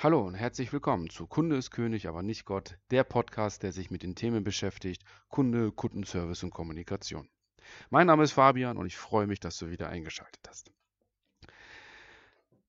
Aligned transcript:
Hallo 0.00 0.24
und 0.24 0.34
herzlich 0.34 0.72
willkommen 0.72 1.10
zu 1.10 1.26
Kunde 1.26 1.56
ist 1.56 1.72
König, 1.72 2.06
aber 2.06 2.22
nicht 2.22 2.44
Gott, 2.44 2.78
der 2.92 3.02
Podcast, 3.02 3.64
der 3.64 3.72
sich 3.72 3.90
mit 3.90 4.04
den 4.04 4.14
Themen 4.14 4.44
beschäftigt, 4.44 5.02
Kunde, 5.28 5.72
Kundenservice 5.72 6.44
und 6.44 6.54
Kommunikation. 6.54 7.28
Mein 7.90 8.06
Name 8.06 8.22
ist 8.22 8.30
Fabian 8.30 8.76
und 8.76 8.86
ich 8.86 8.96
freue 8.96 9.26
mich, 9.26 9.40
dass 9.40 9.58
du 9.58 9.70
wieder 9.70 9.88
eingeschaltet 9.88 10.40
hast. 10.46 10.70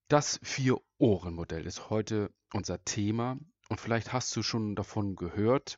Das 0.08 0.40
Vier-Ohren-Modell 0.42 1.68
ist 1.68 1.92
heute 1.92 2.34
unser 2.52 2.84
Thema 2.84 3.38
und 3.70 3.80
vielleicht 3.80 4.12
hast 4.12 4.36
du 4.36 4.42
schon 4.42 4.76
davon 4.76 5.16
gehört, 5.16 5.78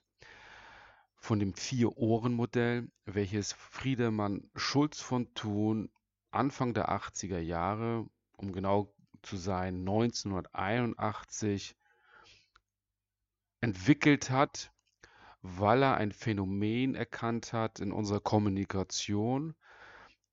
von 1.17 1.37
dem 1.37 1.53
Vier-Ohren-Modell, 1.53 2.89
welches 3.03 3.51
Friedemann 3.51 4.49
Schulz 4.55 5.01
von 5.01 5.33
Thun 5.33 5.91
Anfang 6.31 6.73
der 6.73 6.87
80er 6.87 7.39
Jahre, 7.39 8.07
um 8.37 8.53
genau 8.53 8.95
zu 9.23 9.37
sein, 9.37 9.79
1981 9.79 11.75
entwickelt 13.61 14.29
hat, 14.29 14.71
weil 15.41 15.83
er 15.83 15.95
ein 15.95 16.11
Phänomen 16.11 16.95
erkannt 16.95 17.53
hat 17.53 17.79
in 17.79 17.91
unserer 17.91 18.19
Kommunikation, 18.19 19.55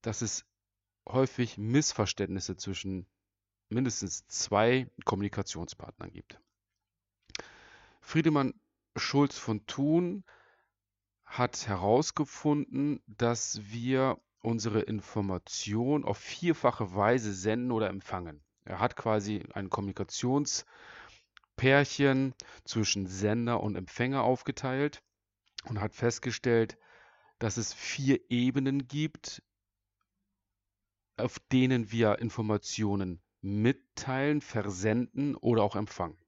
dass 0.03 0.23
es 0.23 0.47
häufig 1.09 1.59
Missverständnisse 1.59 2.57
zwischen 2.57 3.07
mindestens 3.69 4.27
zwei 4.27 4.91
Kommunikationspartnern 5.05 6.11
gibt. 6.11 6.41
Friedemann 8.01 8.55
Schulz 8.97 9.39
von 9.39 9.67
Thun 9.67 10.25
hat 11.25 11.69
herausgefunden, 11.69 13.03
dass 13.07 13.61
wir 13.71 14.19
unsere 14.41 14.81
Information 14.81 16.05
auf 16.05 16.19
vierfache 16.19 16.95
Weise 16.95 17.35
senden 17.35 17.71
oder 17.71 17.89
empfangen. 17.89 18.43
Er 18.69 18.81
hat 18.81 18.97
quasi 18.97 19.45
ein 19.55 19.71
Kommunikationspärchen 19.71 22.35
zwischen 22.65 23.07
Sender 23.07 23.63
und 23.63 23.77
Empfänger 23.77 24.25
aufgeteilt 24.25 25.03
und 25.65 25.81
hat 25.81 25.95
festgestellt, 25.95 26.77
dass 27.39 27.57
es 27.57 27.73
vier 27.73 28.21
Ebenen 28.31 28.87
gibt, 28.87 29.43
auf 31.17 31.39
denen 31.51 31.91
wir 31.93 32.19
Informationen 32.19 33.23
mitteilen, 33.41 34.43
versenden 34.43 35.35
oder 35.35 35.63
auch 35.63 35.75
empfangen. 35.75 36.19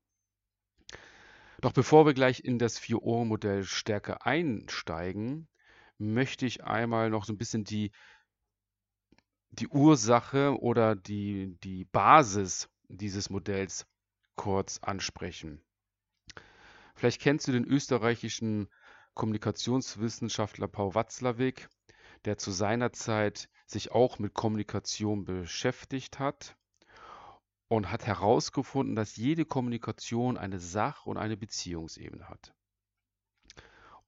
Doch 1.60 1.72
bevor 1.72 2.06
wir 2.06 2.14
gleich 2.14 2.42
in 2.42 2.58
das 2.58 2.78
Vier-Ohren-Modell 2.78 3.64
stärker 3.64 4.25
einsteigen, 4.25 5.47
möchte 5.98 6.47
ich 6.47 6.64
einmal 6.64 7.10
noch 7.10 7.27
so 7.27 7.34
ein 7.34 7.38
bisschen 7.38 7.64
die 7.64 7.92
die 9.51 9.69
Ursache 9.69 10.59
oder 10.61 10.97
die, 10.97 11.59
die 11.62 11.84
Basis 11.84 12.69
dieses 12.89 13.31
Modells 13.31 13.87
kurz 14.37 14.79
ansprechen. 14.79 15.62
Vielleicht 16.95 17.20
kennst 17.20 17.48
du 17.48 17.53
den 17.53 17.65
österreichischen 17.65 18.69
Kommunikationswissenschaftler 19.15 20.69
Paul 20.69 20.95
Watzlawick, 20.95 21.69
der 22.25 22.39
zu 22.39 22.51
seiner 22.51 22.93
Zeit 22.93 23.48
sich 23.67 23.91
auch 23.93 24.19
mit 24.19 24.34
Kommunikation 24.34 25.25
beschäftigt 25.25 26.19
hat 26.19 26.56
und 27.69 27.91
hat 27.91 28.06
herausgefunden, 28.06 28.97
dass 28.97 29.17
jede 29.17 29.45
Kommunikation 29.45 30.37
eine 30.37 30.59
Sach- 30.59 31.06
und 31.06 31.17
eine 31.17 31.37
Beziehungsebene 31.37 32.28
hat. 32.28 32.55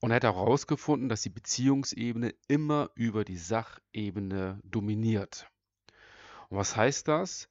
Und 0.02 0.10
er 0.10 0.16
hat 0.16 0.24
herausgefunden, 0.24 1.08
dass 1.08 1.22
die 1.22 1.30
Beziehungsebene 1.30 2.34
immer 2.48 2.90
über 2.96 3.24
die 3.24 3.36
Sachebene 3.36 4.60
dominiert. 4.64 5.48
Und 6.48 6.56
was 6.56 6.76
heißt 6.76 7.06
das? 7.06 7.48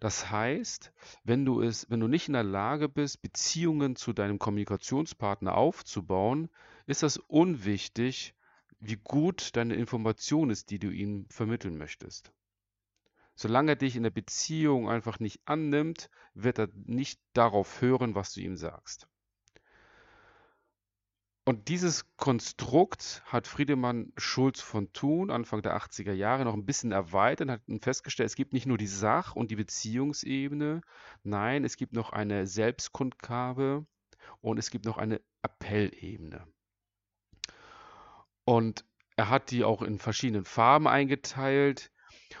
Das 0.00 0.30
heißt, 0.30 0.92
wenn 1.22 1.46
du 1.46 1.62
es, 1.62 1.88
wenn 1.88 2.00
du 2.00 2.06
nicht 2.06 2.28
in 2.28 2.34
der 2.34 2.42
Lage 2.42 2.90
bist, 2.90 3.22
Beziehungen 3.22 3.96
zu 3.96 4.12
deinem 4.12 4.38
Kommunikationspartner 4.38 5.54
aufzubauen, 5.54 6.50
ist 6.86 7.02
das 7.02 7.16
unwichtig, 7.16 8.34
wie 8.80 8.96
gut 8.96 9.56
deine 9.56 9.74
Information 9.74 10.50
ist, 10.50 10.68
die 10.70 10.78
du 10.78 10.90
ihm 10.90 11.24
vermitteln 11.30 11.78
möchtest. 11.78 12.32
Solange 13.34 13.72
er 13.72 13.76
dich 13.76 13.96
in 13.96 14.02
der 14.02 14.10
Beziehung 14.10 14.90
einfach 14.90 15.20
nicht 15.20 15.40
annimmt, 15.46 16.10
wird 16.34 16.58
er 16.58 16.68
nicht 16.74 17.18
darauf 17.32 17.80
hören, 17.80 18.14
was 18.14 18.34
du 18.34 18.42
ihm 18.42 18.58
sagst. 18.58 19.08
Und 21.46 21.68
dieses 21.68 22.16
Konstrukt 22.16 23.22
hat 23.26 23.46
Friedemann 23.46 24.12
Schulz 24.16 24.62
von 24.62 24.90
Thun 24.94 25.30
Anfang 25.30 25.60
der 25.60 25.76
80er 25.76 26.12
Jahre 26.12 26.44
noch 26.44 26.54
ein 26.54 26.64
bisschen 26.64 26.90
erweitert 26.90 27.48
und 27.48 27.52
hat 27.52 27.84
festgestellt, 27.84 28.30
es 28.30 28.36
gibt 28.36 28.54
nicht 28.54 28.64
nur 28.64 28.78
die 28.78 28.86
Sach- 28.86 29.36
und 29.36 29.50
die 29.50 29.56
Beziehungsebene, 29.56 30.80
nein, 31.22 31.64
es 31.64 31.76
gibt 31.76 31.92
noch 31.92 32.10
eine 32.10 32.46
Selbstkundgabe 32.46 33.84
und 34.40 34.58
es 34.58 34.70
gibt 34.70 34.86
noch 34.86 34.96
eine 34.96 35.20
Appellebene. 35.42 36.46
Und 38.46 38.86
er 39.16 39.28
hat 39.28 39.50
die 39.50 39.64
auch 39.64 39.82
in 39.82 39.98
verschiedenen 39.98 40.46
Farben 40.46 40.88
eingeteilt 40.88 41.92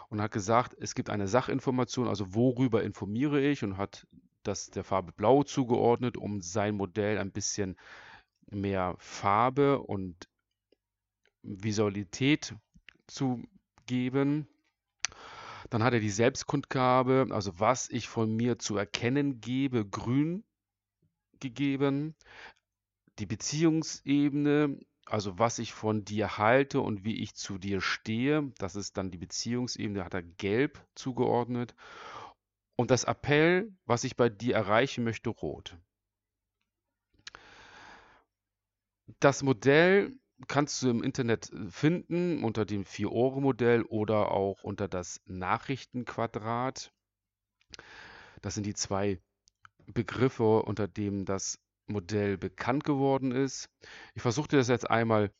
und 0.08 0.22
hat 0.22 0.32
gesagt, 0.32 0.74
es 0.80 0.94
gibt 0.94 1.10
eine 1.10 1.28
Sachinformation, 1.28 2.08
also 2.08 2.34
worüber 2.34 2.82
informiere 2.82 3.40
ich 3.40 3.62
und 3.62 3.76
hat 3.76 4.06
das 4.42 4.70
der 4.70 4.84
Farbe 4.84 5.12
Blau 5.12 5.42
zugeordnet, 5.42 6.16
um 6.16 6.40
sein 6.40 6.74
Modell 6.74 7.18
ein 7.18 7.32
bisschen 7.32 7.76
mehr 8.50 8.94
Farbe 8.98 9.80
und 9.80 10.28
Visualität 11.42 12.54
zu 13.06 13.42
geben. 13.86 14.48
Dann 15.70 15.82
hat 15.82 15.94
er 15.94 16.00
die 16.00 16.10
Selbstkundgabe, 16.10 17.28
also 17.30 17.58
was 17.58 17.88
ich 17.90 18.08
von 18.08 18.34
mir 18.34 18.58
zu 18.58 18.76
erkennen 18.76 19.40
gebe, 19.40 19.86
grün 19.86 20.44
gegeben. 21.40 22.14
Die 23.18 23.26
Beziehungsebene, 23.26 24.78
also 25.06 25.38
was 25.38 25.58
ich 25.58 25.72
von 25.72 26.04
dir 26.04 26.38
halte 26.38 26.80
und 26.80 27.04
wie 27.04 27.22
ich 27.22 27.34
zu 27.34 27.58
dir 27.58 27.80
stehe, 27.80 28.52
das 28.58 28.76
ist 28.76 28.96
dann 28.96 29.10
die 29.10 29.18
Beziehungsebene, 29.18 30.04
hat 30.04 30.14
er 30.14 30.22
gelb 30.22 30.84
zugeordnet. 30.94 31.74
Und 32.76 32.90
das 32.90 33.04
Appell, 33.04 33.72
was 33.86 34.04
ich 34.04 34.16
bei 34.16 34.28
dir 34.28 34.56
erreichen 34.56 35.04
möchte, 35.04 35.30
rot. 35.30 35.78
Das 39.20 39.42
Modell 39.42 40.16
kannst 40.48 40.82
du 40.82 40.90
im 40.90 41.02
Internet 41.02 41.52
äh, 41.52 41.70
finden 41.70 42.42
unter 42.42 42.64
dem 42.64 42.84
Vier-Ohren-Modell 42.84 43.82
oder 43.82 44.30
auch 44.30 44.62
unter 44.62 44.88
das 44.88 45.20
Nachrichtenquadrat. 45.26 46.92
Das 48.42 48.54
sind 48.54 48.66
die 48.66 48.74
zwei 48.74 49.20
Begriffe, 49.86 50.62
unter 50.62 50.88
denen 50.88 51.24
das 51.24 51.58
Modell 51.86 52.38
bekannt 52.38 52.84
geworden 52.84 53.32
ist. 53.32 53.68
Ich 54.14 54.22
versuche 54.22 54.48
dir 54.48 54.56
das 54.56 54.68
jetzt 54.68 54.90
einmal 54.90 55.30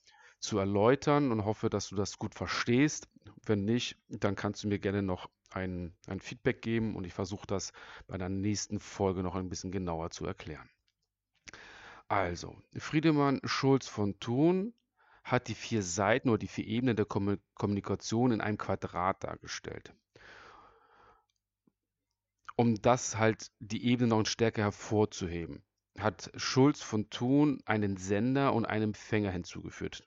zu 0.40 0.58
erläutern 0.58 1.32
und 1.32 1.44
hoffe, 1.44 1.70
dass 1.70 1.88
du 1.88 1.96
das 1.96 2.18
gut 2.18 2.34
verstehst. 2.34 3.08
Wenn 3.46 3.64
nicht, 3.64 3.98
dann 4.08 4.36
kannst 4.36 4.62
du 4.62 4.68
mir 4.68 4.78
gerne 4.78 5.02
noch 5.02 5.30
ein, 5.50 5.94
ein 6.06 6.20
Feedback 6.20 6.60
geben 6.60 6.96
und 6.96 7.04
ich 7.04 7.14
versuche 7.14 7.46
das 7.46 7.72
bei 8.06 8.18
der 8.18 8.28
nächsten 8.28 8.80
Folge 8.80 9.22
noch 9.22 9.36
ein 9.36 9.48
bisschen 9.48 9.70
genauer 9.70 10.10
zu 10.10 10.26
erklären. 10.26 10.68
Also, 12.08 12.56
Friedemann 12.76 13.40
Schulz 13.44 13.88
von 13.88 14.18
Thun 14.20 14.74
hat 15.24 15.48
die 15.48 15.54
vier 15.54 15.82
Seiten 15.82 16.28
oder 16.28 16.38
die 16.38 16.48
vier 16.48 16.66
Ebenen 16.66 16.96
der 16.96 17.06
Kommunikation 17.06 18.30
in 18.30 18.40
einem 18.40 18.58
Quadrat 18.58 19.24
dargestellt. 19.24 19.94
Um 22.56 22.80
das 22.80 23.16
halt 23.16 23.50
die 23.58 23.86
Ebene 23.86 24.08
noch 24.08 24.26
stärker 24.26 24.62
hervorzuheben, 24.62 25.64
hat 25.98 26.30
Schulz 26.36 26.82
von 26.82 27.08
Thun 27.08 27.62
einen 27.64 27.96
Sender 27.96 28.52
und 28.52 28.66
einen 28.66 28.90
Empfänger 28.90 29.30
hinzugefügt. 29.30 30.06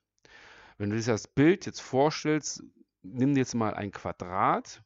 Wenn 0.77 0.91
du 0.91 0.95
dir 0.95 1.03
das 1.03 1.27
Bild 1.27 1.65
jetzt 1.65 1.81
vorstellst, 1.81 2.63
nimm 3.01 3.35
jetzt 3.35 3.55
mal 3.55 3.73
ein 3.73 3.91
Quadrat 3.91 4.83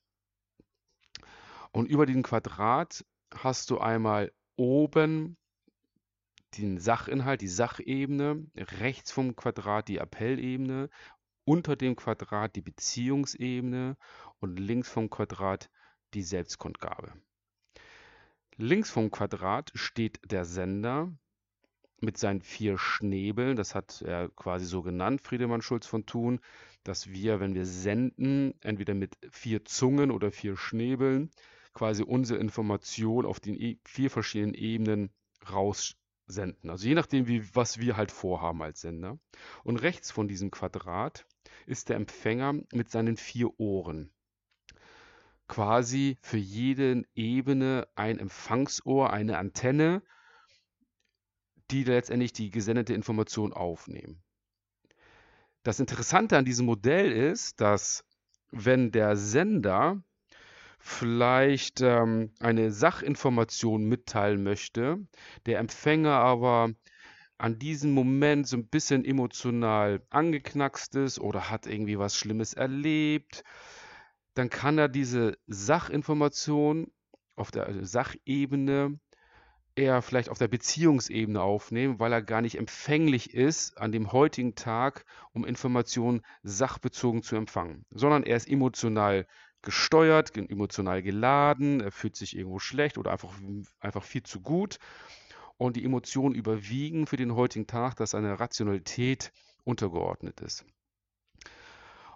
und 1.72 1.88
über 1.88 2.06
diesem 2.06 2.24
Quadrat 2.24 3.06
hast 3.36 3.70
du 3.70 3.80
einmal 3.80 4.32
oben 4.56 5.38
den 6.58 6.80
Sachinhalt, 6.80 7.42
die 7.42 7.48
Sachebene, 7.48 8.46
rechts 8.56 9.12
vom 9.12 9.36
Quadrat 9.36 9.88
die 9.88 10.00
Appellebene, 10.00 10.90
unter 11.46 11.76
dem 11.76 11.96
Quadrat 11.96 12.56
die 12.56 12.62
Beziehungsebene 12.62 13.98
und 14.40 14.60
links 14.60 14.90
vom 14.90 15.10
Quadrat 15.10 15.70
die 16.14 16.24
Selbstkundgabe. 16.24 17.14
Links 18.58 18.90
vom 18.90 19.12
Quadrat 19.12 19.72
steht 19.76 20.20
der 20.30 20.46
Sender 20.46 21.12
mit 22.00 22.18
seinen 22.18 22.42
vier 22.42 22.78
Schnäbeln, 22.78 23.56
das 23.56 23.76
hat 23.76 24.02
er 24.02 24.30
quasi 24.30 24.66
so 24.66 24.82
genannt, 24.82 25.22
Friedemann 25.22 25.62
Schulz 25.62 25.86
von 25.86 26.06
Thun, 26.06 26.40
dass 26.84 27.10
wir, 27.10 27.40
wenn 27.40 27.54
wir 27.54 27.66
senden, 27.66 28.56
entweder 28.62 28.94
mit 28.94 29.18
vier 29.32 29.66
Zungen 29.66 30.12
oder 30.12 30.32
vier 30.32 30.58
Schnäbeln, 30.58 31.30
quasi 31.74 32.04
unsere 32.04 32.40
Information 32.40 33.26
auf 33.26 33.40
den 33.40 33.56
e, 33.56 33.78
vier 33.86 34.10
verschiedenen 34.10 34.56
Ebenen 34.56 35.12
raus 35.50 35.96
senden. 36.28 36.70
Also 36.70 36.88
je 36.88 36.96
nachdem, 36.96 37.28
wie, 37.28 37.44
was 37.56 37.80
wir 37.80 37.98
halt 37.98 38.12
vorhaben 38.12 38.62
als 38.62 38.82
Sender. 38.82 39.20
Und 39.64 39.78
rechts 39.78 40.12
von 40.12 40.28
diesem 40.28 40.52
Quadrat 40.52 41.26
ist 41.66 41.90
der 41.90 41.98
Empfänger 41.98 42.54
mit 42.72 42.90
seinen 42.90 43.18
vier 43.18 43.60
Ohren. 43.60 44.12
quasi 45.52 46.18
für 46.22 46.38
jede 46.38 47.04
Ebene 47.14 47.88
ein 47.96 48.20
Empfangsohr, 48.20 49.12
eine 49.12 49.38
Antenne, 49.38 50.02
die 51.72 51.84
letztendlich 51.84 52.32
die 52.32 52.50
gesendete 52.52 52.94
Information 52.94 53.52
aufnehmen. 53.52 54.24
Das 55.64 55.82
Interessante 55.82 56.38
an 56.38 56.46
diesem 56.46 56.66
Modell 56.66 57.12
ist, 57.12 57.60
dass 57.60 58.06
wenn 58.52 58.92
der 58.92 59.18
Sender 59.18 60.02
vielleicht 60.82 61.82
ähm, 61.82 62.32
eine 62.40 62.72
Sachinformation 62.72 63.86
mitteilen 63.86 64.44
möchte, 64.44 64.98
der 65.46 65.60
Empfänger 65.60 66.14
aber 66.14 66.72
an 67.38 67.60
diesem 67.60 67.94
Moment 67.94 68.48
so 68.48 68.58
ein 68.58 68.68
bisschen 68.68 69.06
emotional 69.06 70.02
angeknackst 70.10 70.96
ist 70.96 71.20
oder 71.20 71.50
hat 71.50 71.68
irgendwie 71.68 71.98
was 71.98 72.16
Schlimmes 72.16 72.54
erlebt, 72.54 73.44
dann 74.34 74.50
kann 74.50 74.78
er 74.78 74.90
diese 74.90 75.38
Sachinformation 75.48 76.92
auf 77.36 77.52
der 77.52 77.86
Sachebene 77.86 79.00
eher 79.76 80.02
vielleicht 80.02 80.30
auf 80.30 80.38
der 80.38 80.48
Beziehungsebene 80.48 81.42
aufnehmen, 81.42 82.00
weil 82.00 82.12
er 82.12 82.22
gar 82.22 82.42
nicht 82.42 82.58
empfänglich 82.58 83.34
ist 83.34 83.78
an 83.78 83.92
dem 83.92 84.12
heutigen 84.12 84.56
Tag, 84.56 85.06
um 85.32 85.46
Informationen 85.46 86.22
sachbezogen 86.44 87.24
zu 87.24 87.36
empfangen, 87.36 87.86
sondern 87.90 88.24
er 88.24 88.38
ist 88.38 88.50
emotional 88.50 89.26
gesteuert, 89.62 90.36
emotional 90.36 91.02
geladen, 91.02 91.82
er 91.82 91.92
fühlt 91.92 92.16
sich 92.16 92.36
irgendwo 92.36 92.60
schlecht 92.60 92.98
oder 92.98 93.12
einfach, 93.12 93.34
einfach 93.80 94.04
viel 94.04 94.24
zu 94.24 94.42
gut 94.42 94.80
und 95.58 95.76
die 95.76 95.86
Emotionen 95.86 96.34
überwiegen 96.36 97.06
für 97.06 97.18
den 97.18 97.36
heutigen 97.36 97.68
Tag, 97.68 97.96
dass 97.96 98.12
seine 98.12 98.40
Rationalität 98.40 99.32
untergeordnet 99.64 100.42
ist. 100.42 100.66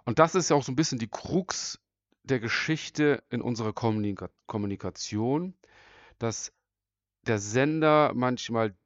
Und 0.04 0.18
das 0.18 0.34
ist 0.34 0.50
ja 0.50 0.56
auch 0.56 0.62
so 0.62 0.72
ein 0.72 0.76
bisschen 0.76 0.98
die 0.98 1.10
Krux 1.10 1.80
der 2.24 2.40
Geschichte 2.40 3.22
in 3.30 3.40
unserer 3.40 3.72
Kommunika 3.72 4.30
Kommunikation, 4.46 5.54
dass 6.18 6.52
der 7.26 7.38
Sender 7.38 8.12
manchmal 8.14 8.76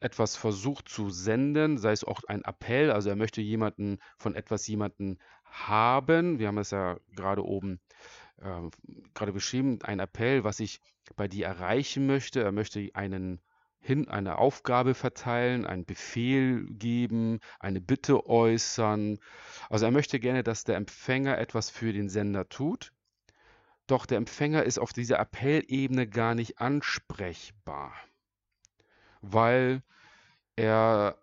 etwas 0.00 0.36
versucht 0.36 0.88
zu 0.88 1.10
senden, 1.10 1.78
sei 1.78 1.92
es 1.92 2.04
auch 2.04 2.22
ein 2.28 2.42
Appell, 2.44 2.90
also 2.90 3.08
er 3.08 3.16
möchte 3.16 3.40
jemanden 3.40 3.98
von 4.16 4.34
etwas 4.34 4.66
jemanden 4.66 5.18
haben. 5.50 6.38
Wir 6.38 6.48
haben 6.48 6.58
es 6.58 6.70
ja 6.70 6.98
gerade 7.14 7.44
oben 7.44 7.80
äh, 8.40 8.70
gerade 9.14 9.32
beschrieben, 9.32 9.78
ein 9.82 10.00
Appell, 10.00 10.44
was 10.44 10.60
ich 10.60 10.80
bei 11.16 11.28
dir 11.28 11.46
erreichen 11.46 12.06
möchte. 12.06 12.42
Er 12.42 12.52
möchte 12.52 12.90
einen 12.94 13.40
hin 13.80 14.08
eine 14.08 14.38
Aufgabe 14.38 14.94
verteilen, 14.94 15.64
einen 15.64 15.84
Befehl 15.84 16.66
geben, 16.70 17.40
eine 17.60 17.80
Bitte 17.80 18.26
äußern. 18.26 19.18
Also 19.70 19.84
er 19.86 19.92
möchte 19.92 20.20
gerne, 20.20 20.42
dass 20.42 20.64
der 20.64 20.76
Empfänger 20.76 21.38
etwas 21.38 21.70
für 21.70 21.92
den 21.92 22.08
Sender 22.08 22.48
tut. 22.48 22.92
Doch 23.86 24.04
der 24.04 24.18
Empfänger 24.18 24.64
ist 24.64 24.78
auf 24.78 24.92
dieser 24.92 25.18
Appellebene 25.18 26.06
gar 26.06 26.34
nicht 26.34 26.58
ansprechbar, 26.60 27.94
weil 29.22 29.82
er 30.56 31.16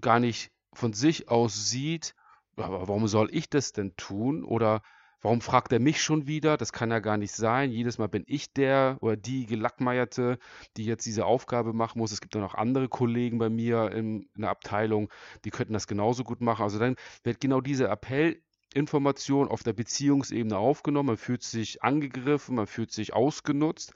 gar 0.00 0.20
nicht 0.20 0.52
von 0.74 0.92
sich 0.92 1.28
aus 1.28 1.70
sieht, 1.70 2.14
aber 2.56 2.88
warum 2.88 3.08
soll 3.08 3.28
ich 3.32 3.48
das 3.48 3.72
denn 3.72 3.96
tun? 3.96 4.44
Oder 4.44 4.82
warum 5.22 5.40
fragt 5.40 5.72
er 5.72 5.80
mich 5.80 6.02
schon 6.02 6.26
wieder? 6.26 6.56
Das 6.56 6.72
kann 6.72 6.90
ja 6.90 6.98
gar 6.98 7.16
nicht 7.16 7.32
sein. 7.32 7.70
Jedes 7.70 7.98
Mal 7.98 8.08
bin 8.08 8.24
ich 8.26 8.52
der 8.52 8.98
oder 9.00 9.16
die 9.16 9.46
Gelackmeierte, 9.46 10.38
die 10.76 10.84
jetzt 10.84 11.06
diese 11.06 11.26
Aufgabe 11.26 11.72
machen 11.72 11.98
muss. 11.98 12.12
Es 12.12 12.20
gibt 12.20 12.34
ja 12.34 12.40
noch 12.40 12.54
andere 12.54 12.88
Kollegen 12.88 13.38
bei 13.38 13.48
mir 13.50 13.90
in, 13.92 14.28
in 14.34 14.42
der 14.42 14.50
Abteilung, 14.50 15.10
die 15.44 15.50
könnten 15.50 15.72
das 15.72 15.86
genauso 15.86 16.24
gut 16.24 16.40
machen. 16.40 16.62
Also 16.62 16.78
dann 16.78 16.96
wird 17.22 17.40
genau 17.40 17.60
diese 17.60 17.90
Appellinformation 17.90 19.48
auf 19.48 19.62
der 19.62 19.72
Beziehungsebene 19.72 20.56
aufgenommen. 20.56 21.08
Man 21.08 21.16
fühlt 21.16 21.42
sich 21.42 21.82
angegriffen, 21.82 22.56
man 22.56 22.66
fühlt 22.66 22.92
sich 22.92 23.14
ausgenutzt 23.14 23.94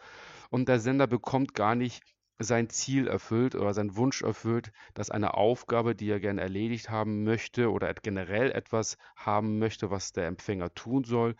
und 0.50 0.68
der 0.68 0.80
Sender 0.80 1.06
bekommt 1.06 1.54
gar 1.54 1.74
nicht 1.74 2.02
sein 2.38 2.68
Ziel 2.70 3.08
erfüllt 3.08 3.54
oder 3.54 3.74
seinen 3.74 3.96
Wunsch 3.96 4.22
erfüllt, 4.22 4.72
dass 4.94 5.10
eine 5.10 5.34
Aufgabe, 5.34 5.94
die 5.94 6.08
er 6.08 6.20
gerne 6.20 6.40
erledigt 6.40 6.88
haben 6.90 7.24
möchte 7.24 7.70
oder 7.70 7.92
generell 7.94 8.52
etwas 8.52 8.96
haben 9.16 9.58
möchte, 9.58 9.90
was 9.90 10.12
der 10.12 10.26
Empfänger 10.26 10.72
tun 10.74 11.04
soll, 11.04 11.34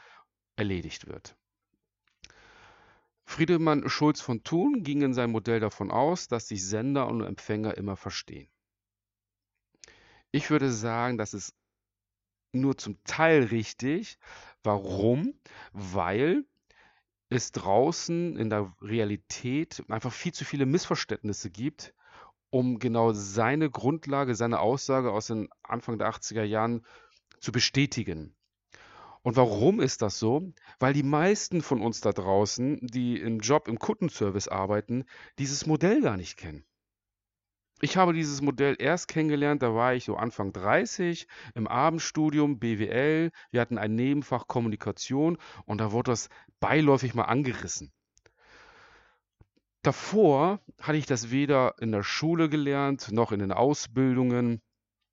erledigt 0.56 1.06
wird. 1.06 1.36
Friedemann 3.24 3.88
Schulz 3.88 4.20
von 4.20 4.42
Thun 4.42 4.82
ging 4.82 5.02
in 5.02 5.14
seinem 5.14 5.32
Modell 5.32 5.60
davon 5.60 5.90
aus, 5.90 6.28
dass 6.28 6.48
sich 6.48 6.66
Sender 6.66 7.08
und 7.08 7.22
Empfänger 7.22 7.76
immer 7.76 7.96
verstehen. 7.96 8.48
Ich 10.30 10.50
würde 10.50 10.70
sagen, 10.70 11.18
das 11.18 11.34
ist 11.34 11.54
nur 12.52 12.76
zum 12.76 13.02
Teil 13.04 13.44
richtig. 13.44 14.18
Warum? 14.62 15.34
Weil 15.72 16.44
es 17.30 17.52
draußen 17.52 18.36
in 18.36 18.50
der 18.50 18.74
Realität 18.80 19.84
einfach 19.88 20.12
viel 20.12 20.32
zu 20.32 20.44
viele 20.44 20.66
Missverständnisse 20.66 21.50
gibt, 21.50 21.94
um 22.50 22.78
genau 22.78 23.12
seine 23.12 23.70
Grundlage, 23.70 24.34
seine 24.34 24.60
Aussage 24.60 25.12
aus 25.12 25.26
den 25.26 25.48
Anfang 25.62 25.98
der 25.98 26.10
80er 26.10 26.44
Jahren 26.44 26.84
zu 27.40 27.52
bestätigen. 27.52 28.34
Und 29.22 29.36
warum 29.36 29.80
ist 29.80 30.00
das 30.00 30.18
so? 30.18 30.52
Weil 30.78 30.94
die 30.94 31.02
meisten 31.02 31.60
von 31.60 31.82
uns 31.82 32.00
da 32.00 32.12
draußen, 32.12 32.78
die 32.80 33.20
im 33.20 33.40
Job 33.40 33.68
im 33.68 33.78
Kundenservice 33.78 34.48
arbeiten, 34.48 35.04
dieses 35.38 35.66
Modell 35.66 36.00
gar 36.00 36.16
nicht 36.16 36.36
kennen. 36.36 36.64
Ich 37.80 37.96
habe 37.96 38.12
dieses 38.12 38.42
Modell 38.42 38.74
erst 38.78 39.06
kennengelernt, 39.06 39.62
da 39.62 39.72
war 39.74 39.94
ich 39.94 40.04
so 40.04 40.16
Anfang 40.16 40.52
30 40.52 41.28
im 41.54 41.68
Abendstudium 41.68 42.58
BWL. 42.58 43.30
Wir 43.52 43.60
hatten 43.60 43.78
ein 43.78 43.94
Nebenfach 43.94 44.48
Kommunikation 44.48 45.38
und 45.64 45.80
da 45.80 45.92
wurde 45.92 46.10
das 46.10 46.28
beiläufig 46.58 47.14
mal 47.14 47.24
angerissen. 47.24 47.92
Davor 49.82 50.60
hatte 50.80 50.98
ich 50.98 51.06
das 51.06 51.30
weder 51.30 51.76
in 51.78 51.92
der 51.92 52.02
Schule 52.02 52.48
gelernt, 52.48 53.12
noch 53.12 53.30
in 53.30 53.38
den 53.38 53.52
Ausbildungen 53.52 54.60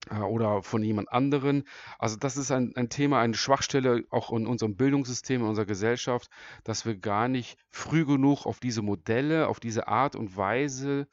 äh, 0.10 0.20
oder 0.20 0.64
von 0.64 0.82
jemand 0.82 1.12
anderen. 1.12 1.66
Also 2.00 2.18
das 2.18 2.36
ist 2.36 2.52
ein, 2.52 2.74
ein 2.76 2.90
Thema, 2.90 3.20
eine 3.20 3.36
Schwachstelle 3.36 4.06
auch 4.10 4.32
in 4.32 4.48
unserem 4.48 4.76
Bildungssystem, 4.76 5.42
in 5.42 5.48
unserer 5.48 5.68
Gesellschaft, 5.68 6.30
dass 6.64 6.84
wir 6.84 6.98
gar 6.98 7.28
nicht 7.28 7.60
früh 7.70 8.06
genug 8.06 8.48
auf 8.48 8.60
diese 8.60 8.82
Modelle, 8.82 9.50
auf 9.50 9.60
diese 9.60 9.88
Art 9.88 10.16
und 10.16 10.36
Weise 10.36 11.08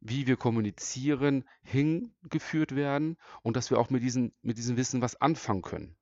wie 0.00 0.26
wir 0.26 0.36
kommunizieren, 0.36 1.44
hingeführt 1.62 2.74
werden 2.74 3.16
und 3.42 3.56
dass 3.56 3.70
wir 3.70 3.78
auch 3.78 3.90
mit, 3.90 4.02
diesen, 4.02 4.32
mit 4.42 4.58
diesem 4.58 4.76
Wissen 4.76 5.00
was 5.00 5.20
anfangen 5.20 5.62
können. 5.62 5.96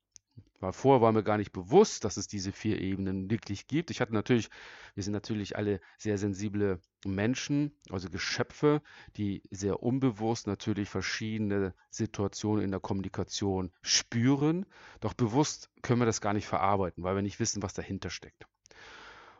Weil 0.61 0.73
vorher 0.73 1.03
war 1.03 1.13
mir 1.13 1.23
gar 1.23 1.37
nicht 1.37 1.53
bewusst, 1.53 2.05
dass 2.05 2.17
es 2.17 2.29
diese 2.29 2.51
vier 2.51 2.81
Ebenen 2.81 3.31
wirklich 3.31 3.67
gibt. 3.67 3.91
Ich 3.91 4.01
hatte 4.01 4.15
natürlich, 4.15 4.49
wir 4.95 5.03
sind 5.03 5.13
natürlich 5.13 5.57
alle 5.57 5.81
sehr 5.99 6.17
sensible 6.17 6.81
Menschen, 7.05 7.73
also 7.91 8.09
Geschöpfe, 8.09 8.81
die 9.17 9.43
sehr 9.51 9.83
unbewusst 9.83 10.47
natürlich 10.47 10.89
verschiedene 10.89 11.75
Situationen 11.91 12.65
in 12.65 12.71
der 12.71 12.81
Kommunikation 12.81 13.71
spüren. 13.83 14.67
Doch 15.01 15.13
bewusst 15.13 15.71
können 15.83 16.01
wir 16.01 16.07
das 16.07 16.23
gar 16.23 16.33
nicht 16.33 16.47
verarbeiten, 16.47 17.05
weil 17.05 17.17
wir 17.17 17.23
nicht 17.23 17.39
wissen, 17.39 17.63
was 17.63 17.75
dahinter 17.75 18.09
steckt. 18.09 18.47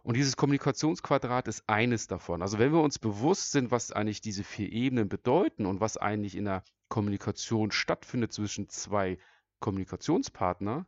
Und 0.07 0.17
dieses 0.17 0.37
Kommunikationsquadrat 0.37 1.49
ist 1.49 1.69
eines 1.69 2.07
davon. 2.07 2.41
Also 2.41 2.61
wenn 2.61 2.73
wir 2.73 2.81
uns 2.81 2.97
bewusst 2.97 3.51
sind, 3.51 3.73
was 3.73 3.91
eigentlich 3.91 4.21
diese 4.21 4.45
vier 4.45 4.71
Ebenen 4.71 5.09
bedeuten 5.09 5.67
und 5.67 5.81
was 5.81 5.97
eigentlich 5.97 6.37
in 6.37 6.45
der 6.45 6.63
Kommunikation 6.89 7.73
stattfindet 7.73 8.33
zwischen 8.33 8.69
zwei 8.69 9.19
Kommunikationspartner, 9.59 10.87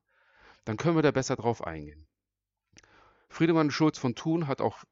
dann 0.64 0.76
können 0.76 0.94
wir 0.94 1.02
da 1.02 1.10
besser 1.10 1.34
drauf 1.34 1.66
eingehen. 1.66 2.06
Friedemann 3.28 3.72
Schulz 3.72 3.98
von 3.98 4.14
Thun 4.14 4.46
hat 4.46 4.60
auch 4.60 4.84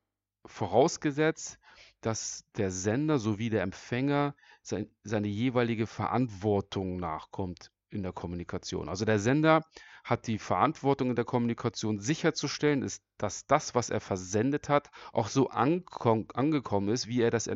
vorausgesetzt, 0.45 1.61
dass 2.01 2.45
der 2.57 2.73
Sender 2.73 3.21
sowie 3.21 3.49
der 3.49 3.63
Empfänger 3.63 4.35
seine 4.61 5.29
jeweilige 5.29 5.87
Verantwortung 5.87 6.97
nachkommt 6.97 7.71
in 7.91 8.03
der 8.03 8.13
Kommunikation. 8.13 8.89
Also 8.89 9.05
der 9.05 9.21
Sender 9.21 9.63
hat 10.07 10.29
die 10.29 10.39
Verantwortung 10.39 11.11
in 11.11 11.17
der 11.17 11.25
Kommunikation 11.25 11.99
sicherzustellen, 11.99 12.83
ist, 12.83 13.03
dass 13.19 13.45
das, 13.47 13.75
was 13.75 13.91
er 13.91 14.01
versendet 14.01 14.69
hat, 14.69 14.93
auch 15.13 15.27
so 15.27 15.51
angekommen 15.51 16.89
ist, 16.89 17.09
wie 17.09 17.23
er 17.23 17.33
das 17.33 17.51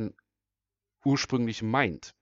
ursprünglich 1.05 1.63
meint. 1.63 2.13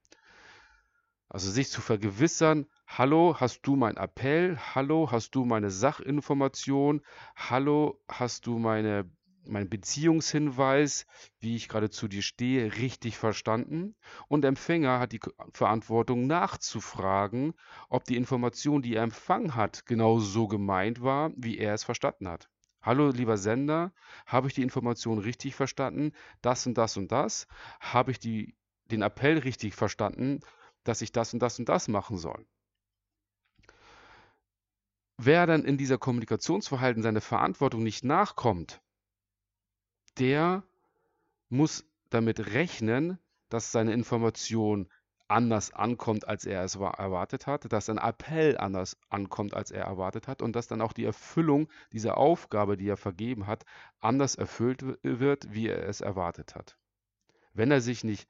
Also 1.31 1.51
sich 1.51 1.71
zu 1.71 1.81
vergewissern, 1.81 2.67
hallo, 2.87 3.37
hast 3.41 3.63
du 3.63 3.75
mein 3.75 3.97
Appell? 3.97 4.59
Hallo, 4.59 5.11
hast 5.11 5.35
du 5.35 5.47
meine 5.47 5.71
Sachinformation? 5.71 7.01
Hallo, 7.35 7.99
hast 8.07 8.47
du 8.47 8.59
meine 8.59 9.11
mein 9.49 9.69
Beziehungshinweis, 9.69 11.07
wie 11.41 11.57
ich 11.57 11.69
gerade 11.69 11.91
zu 11.91 12.09
dir 12.09 12.23
stehe, 12.23 12.77
richtig 12.77 13.19
verstanden. 13.19 13.95
Und 14.29 14.45
Empfänger 14.45 14.99
hat 14.99 15.13
die 15.13 15.21
Verantwortung 15.53 16.27
nachzufragen, 16.27 17.55
ob 17.89 18.05
die 18.05 18.17
Information, 18.17 18.83
die 18.83 18.95
er 18.95 19.03
empfangen 19.03 19.55
hat, 19.55 19.87
genau 19.87 20.19
so 20.19 20.49
gemeint 20.49 21.03
war, 21.03 21.33
wie 21.37 21.59
er 21.59 21.75
es 21.75 21.85
verstanden 21.85 22.29
hat. 22.29 22.49
Hallo, 22.83 23.11
lieber 23.11 23.37
Sender, 23.37 23.93
habe 24.27 24.49
ich 24.49 24.55
die 24.55 24.63
Information 24.63 25.19
richtig 25.19 25.55
verstanden? 25.55 26.13
Das 26.43 26.67
und 26.67 26.79
das 26.79 26.97
und 26.97 27.11
das? 27.11 27.47
Habe 27.81 28.13
ich 28.13 28.19
die, 28.19 28.55
den 28.91 29.03
Appell 29.03 29.39
richtig 29.39 29.75
verstanden, 29.75 30.41
dass 30.85 31.03
ich 31.03 31.13
das 31.13 31.35
und 31.35 31.41
das 31.41 31.59
und 31.59 31.69
das 31.69 31.89
machen 31.89 32.19
soll? 32.19 32.47
wer 35.19 35.47
dann 35.47 35.65
in 35.65 35.77
dieser 35.77 35.99
Kommunikationsverhalten 35.99 37.03
seine 37.03 37.21
Verantwortung 37.21 37.83
nicht 37.83 38.05
nachkommt, 38.05 38.81
der 40.19 40.63
muss 41.49 41.85
damit 42.11 42.55
rechnen, 42.55 43.19
dass 43.49 43.73
seine 43.73 43.93
Information 43.93 44.89
anders 45.29 45.73
ankommt, 45.73 46.27
als 46.27 46.47
er 46.47 46.65
es 46.65 46.75
erwartet 46.77 47.47
hat, 47.47 47.71
dass 47.71 47.91
ein 47.91 47.99
Appell 47.99 48.57
anders 48.57 48.97
ankommt, 49.11 49.53
als 49.55 49.71
er 49.71 49.85
erwartet 49.85 50.27
hat 50.27 50.41
und 50.41 50.57
dass 50.57 50.69
dann 50.69 50.81
auch 50.81 50.95
die 50.95 51.05
Erfüllung 51.05 51.69
dieser 51.93 52.17
Aufgabe, 52.17 52.79
die 52.79 52.89
er 52.89 52.97
vergeben 52.97 53.47
hat, 53.47 53.65
anders 54.01 54.37
erfüllt 54.37 54.83
wird, 55.03 55.53
wie 55.53 55.69
er 55.69 55.87
es 55.87 56.01
erwartet 56.01 56.55
hat. 56.55 56.79
Wenn 57.53 57.71
er 57.71 57.83
sich 57.83 58.05
nicht 58.05 58.27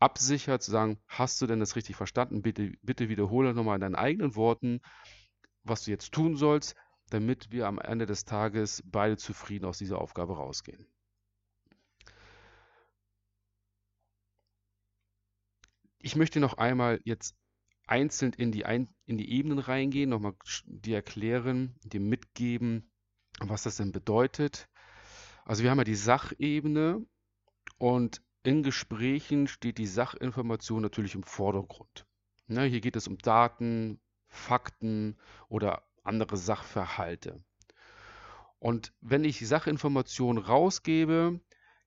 absichert, 0.00 0.62
zu 0.62 0.72
sagen, 0.72 0.98
hast 1.06 1.40
du 1.40 1.46
denn 1.46 1.60
das 1.60 1.76
richtig 1.76 1.96
verstanden? 1.96 2.42
Bitte, 2.42 2.72
bitte 2.82 3.08
wiederhole 3.08 3.54
nochmal 3.54 3.76
in 3.76 3.82
deinen 3.82 3.94
eigenen 3.94 4.34
Worten, 4.34 4.80
was 5.62 5.84
du 5.84 5.92
jetzt 5.92 6.12
tun 6.12 6.36
sollst, 6.36 6.74
damit 7.10 7.50
wir 7.50 7.66
am 7.66 7.78
Ende 7.78 8.06
des 8.06 8.24
Tages 8.24 8.82
beide 8.84 9.16
zufrieden 9.16 9.64
aus 9.64 9.78
dieser 9.78 10.00
Aufgabe 10.00 10.36
rausgehen. 10.36 10.86
Ich 15.98 16.16
möchte 16.16 16.40
noch 16.40 16.58
einmal 16.58 17.00
jetzt 17.04 17.34
einzeln 17.86 18.32
in 18.32 18.52
die, 18.52 18.64
Ein 18.64 18.88
in 19.06 19.18
die 19.18 19.30
Ebenen 19.30 19.58
reingehen, 19.58 20.10
nochmal 20.10 20.34
dir 20.66 20.96
erklären, 20.96 21.74
dir 21.84 22.00
mitgeben, 22.00 22.90
was 23.40 23.62
das 23.62 23.76
denn 23.76 23.92
bedeutet. 23.92 24.68
Also 25.44 25.62
wir 25.62 25.70
haben 25.70 25.78
ja 25.78 25.84
die 25.84 25.94
Sachebene 25.94 27.06
und 27.78 28.22
in 28.42 28.62
Gesprächen 28.62 29.48
steht 29.48 29.78
die 29.78 29.86
Sachinformation 29.86 30.82
natürlich 30.82 31.14
im 31.14 31.22
Vordergrund. 31.22 32.06
Ne, 32.48 32.64
hier 32.64 32.80
geht 32.80 32.96
es 32.96 33.08
um 33.08 33.18
Daten, 33.18 34.00
Fakten 34.28 35.16
oder 35.48 35.82
andere 36.06 36.36
Sachverhalte. 36.36 37.42
Und 38.58 38.92
wenn 39.00 39.24
ich 39.24 39.46
Sachinformationen 39.46 40.42
rausgebe, 40.42 41.40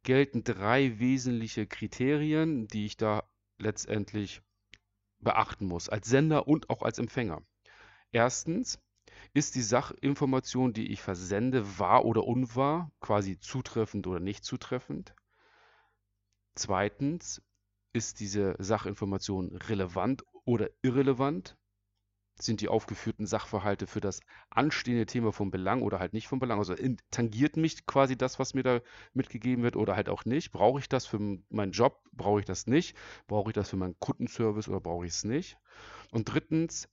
gelten 0.03 0.43
drei 0.43 0.99
wesentliche 0.99 1.67
Kriterien, 1.67 2.67
die 2.67 2.85
ich 2.85 2.97
da 2.97 3.23
letztendlich 3.57 4.41
beachten 5.19 5.65
muss, 5.65 5.89
als 5.89 6.07
Sender 6.07 6.47
und 6.47 6.69
auch 6.69 6.83
als 6.83 6.99
Empfänger. 6.99 7.41
Erstens, 8.11 8.79
ist 9.33 9.55
die 9.55 9.61
Sachinformation, 9.61 10.73
die 10.73 10.91
ich 10.91 11.01
versende, 11.01 11.77
wahr 11.77 12.05
oder 12.05 12.23
unwahr, 12.23 12.91
quasi 12.99 13.39
zutreffend 13.39 14.07
oder 14.07 14.19
nicht 14.19 14.43
zutreffend? 14.43 15.13
Zweitens, 16.55 17.41
ist 17.93 18.19
diese 18.19 18.55
Sachinformation 18.59 19.55
relevant 19.55 20.23
oder 20.45 20.69
irrelevant? 20.81 21.57
Sind 22.41 22.61
die 22.61 22.67
aufgeführten 22.69 23.25
Sachverhalte 23.25 23.87
für 23.87 24.01
das 24.01 24.21
anstehende 24.49 25.05
Thema 25.05 25.31
von 25.31 25.51
Belang 25.51 25.81
oder 25.81 25.99
halt 25.99 26.13
nicht 26.13 26.27
von 26.27 26.39
Belang? 26.39 26.59
Also 26.59 26.75
tangiert 27.11 27.57
mich 27.57 27.85
quasi 27.85 28.17
das, 28.17 28.39
was 28.39 28.53
mir 28.53 28.63
da 28.63 28.81
mitgegeben 29.13 29.63
wird 29.63 29.75
oder 29.75 29.95
halt 29.95 30.09
auch 30.09 30.25
nicht? 30.25 30.51
Brauche 30.51 30.79
ich 30.79 30.89
das 30.89 31.05
für 31.05 31.19
meinen 31.49 31.71
Job? 31.71 32.01
Brauche 32.13 32.39
ich 32.39 32.45
das 32.45 32.67
nicht? 32.67 32.95
Brauche 33.27 33.49
ich 33.49 33.53
das 33.53 33.69
für 33.69 33.77
meinen 33.77 33.99
Kundenservice 33.99 34.69
oder 34.69 34.79
brauche 34.81 35.05
ich 35.05 35.13
es 35.13 35.23
nicht? 35.23 35.57
Und 36.11 36.33
drittens, 36.33 36.89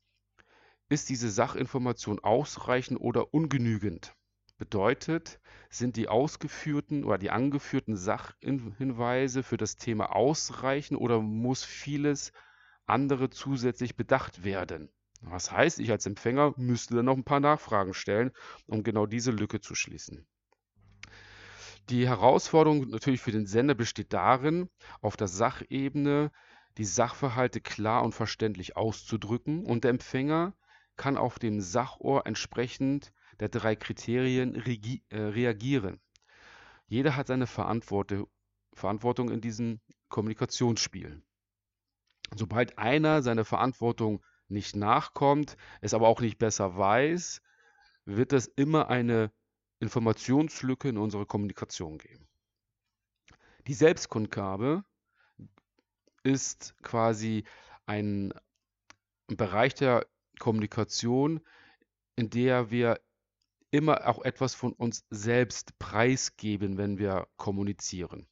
ist 0.89 1.09
diese 1.11 1.31
Sachinformation 1.31 2.19
ausreichend 2.21 3.01
oder 3.01 3.33
ungenügend? 3.33 4.15
Bedeutet, 4.59 5.41
sind 5.71 5.97
die 5.97 6.09
ausgeführten 6.09 7.05
oder 7.05 7.19
die 7.19 7.31
angeführten 7.31 7.97
Sachhinweise 7.97 9.43
für 9.45 9.59
das 9.59 9.77
Thema 9.77 10.15
ausreichend 10.15 11.01
oder 11.01 11.21
muss 11.21 11.65
vieles 11.65 12.33
andere 12.87 13.31
zusätzlich 13.31 13.97
bedacht 13.97 14.45
werden? 14.45 14.91
Was 15.23 15.51
heißt, 15.51 15.81
ich 15.81 15.91
als 15.91 16.07
Empfänger 16.07 16.55
müsste 16.57 16.97
dann 16.97 17.07
noch 17.07 17.17
ein 17.17 17.25
paar 17.25 17.41
Nachfragen 17.41 17.95
stellen, 17.95 18.33
um 18.67 18.83
genau 18.83 19.07
diese 19.07 19.31
Lücke 19.31 19.61
zu 19.61 19.75
schließen. 19.75 20.27
Die 21.89 22.09
Herausforderung 22.09 22.89
natürlich 22.91 23.21
für 23.21 23.33
den 23.33 23.47
Sender 23.47 23.75
besteht 23.75 24.13
darin, 24.13 24.69
auf 25.01 25.17
der 25.17 25.29
Sachebene 25.29 26.33
die 26.79 26.85
Sachverhalte 26.85 27.61
klar 27.61 28.03
und 28.03 28.13
verständlich 28.13 28.77
auszudrücken 28.77 29.65
und 29.65 29.85
der 29.85 29.93
Empfänger 29.93 30.55
kann 30.97 31.17
auf 31.17 31.39
dem 31.39 31.61
Sachohr 31.61 32.27
entsprechend 32.27 33.13
der 33.39 33.49
drei 33.49 33.77
Kriterien 33.77 34.55
äh, 34.55 35.17
reagieren. 35.17 36.01
Jeder 36.87 37.17
hat 37.17 37.29
seine 37.29 37.47
Verantwortung 37.47 39.31
in 39.31 39.41
diesem 39.41 39.81
Kommunikationsspiel. 40.09 41.23
Sobald 42.35 42.79
einer 42.79 43.23
seine 43.23 43.45
Verantwortung 43.45 44.25
nicht 44.49 44.77
nachkommt, 44.77 45.57
es 45.81 45.95
aber 45.95 46.09
auch 46.09 46.21
nicht 46.21 46.39
besser 46.39 46.77
weiß, 46.77 47.43
wird 48.05 48.33
es 48.33 48.47
immer 48.47 48.89
eine 48.89 49.33
Informationslücke 49.81 50.89
in 50.89 50.99
unserer 50.99 51.27
Kommunikation 51.27 51.99
geben. 51.99 52.27
Die 53.67 53.75
Selbstkundgabe 53.75 54.85
ist 56.23 56.75
quasi 56.83 57.45
ein 57.85 58.33
Bereich 59.27 59.75
der 59.75 60.07
Kommunikation, 60.39 61.41
in 62.15 62.31
der 62.31 62.71
wir 62.71 63.01
immer 63.71 64.07
auch 64.07 64.23
etwas 64.25 64.55
von 64.55 64.73
uns 64.73 65.05
selbst 65.11 65.79
preisgeben, 65.79 66.79
wenn 66.79 66.99
wir 66.99 67.29
kommunizieren. 67.37 68.27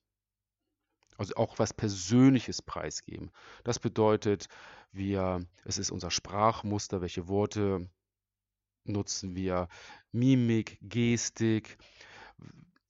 Also 1.17 1.35
auch 1.37 1.59
was 1.59 1.73
Persönliches 1.73 2.63
preisgeben. 2.63 3.31
Das 3.63 3.79
bedeutet, 3.79 4.49
wir, 4.93 5.41
es 5.65 5.79
ist 5.79 5.91
unser 5.91 6.11
Sprachmuster, 6.11 7.01
welche 7.01 7.29
Worte 7.29 7.89
nutzen 8.85 9.35
wir, 9.35 9.69
Mimik, 10.13 10.79
Gestik, 10.83 11.79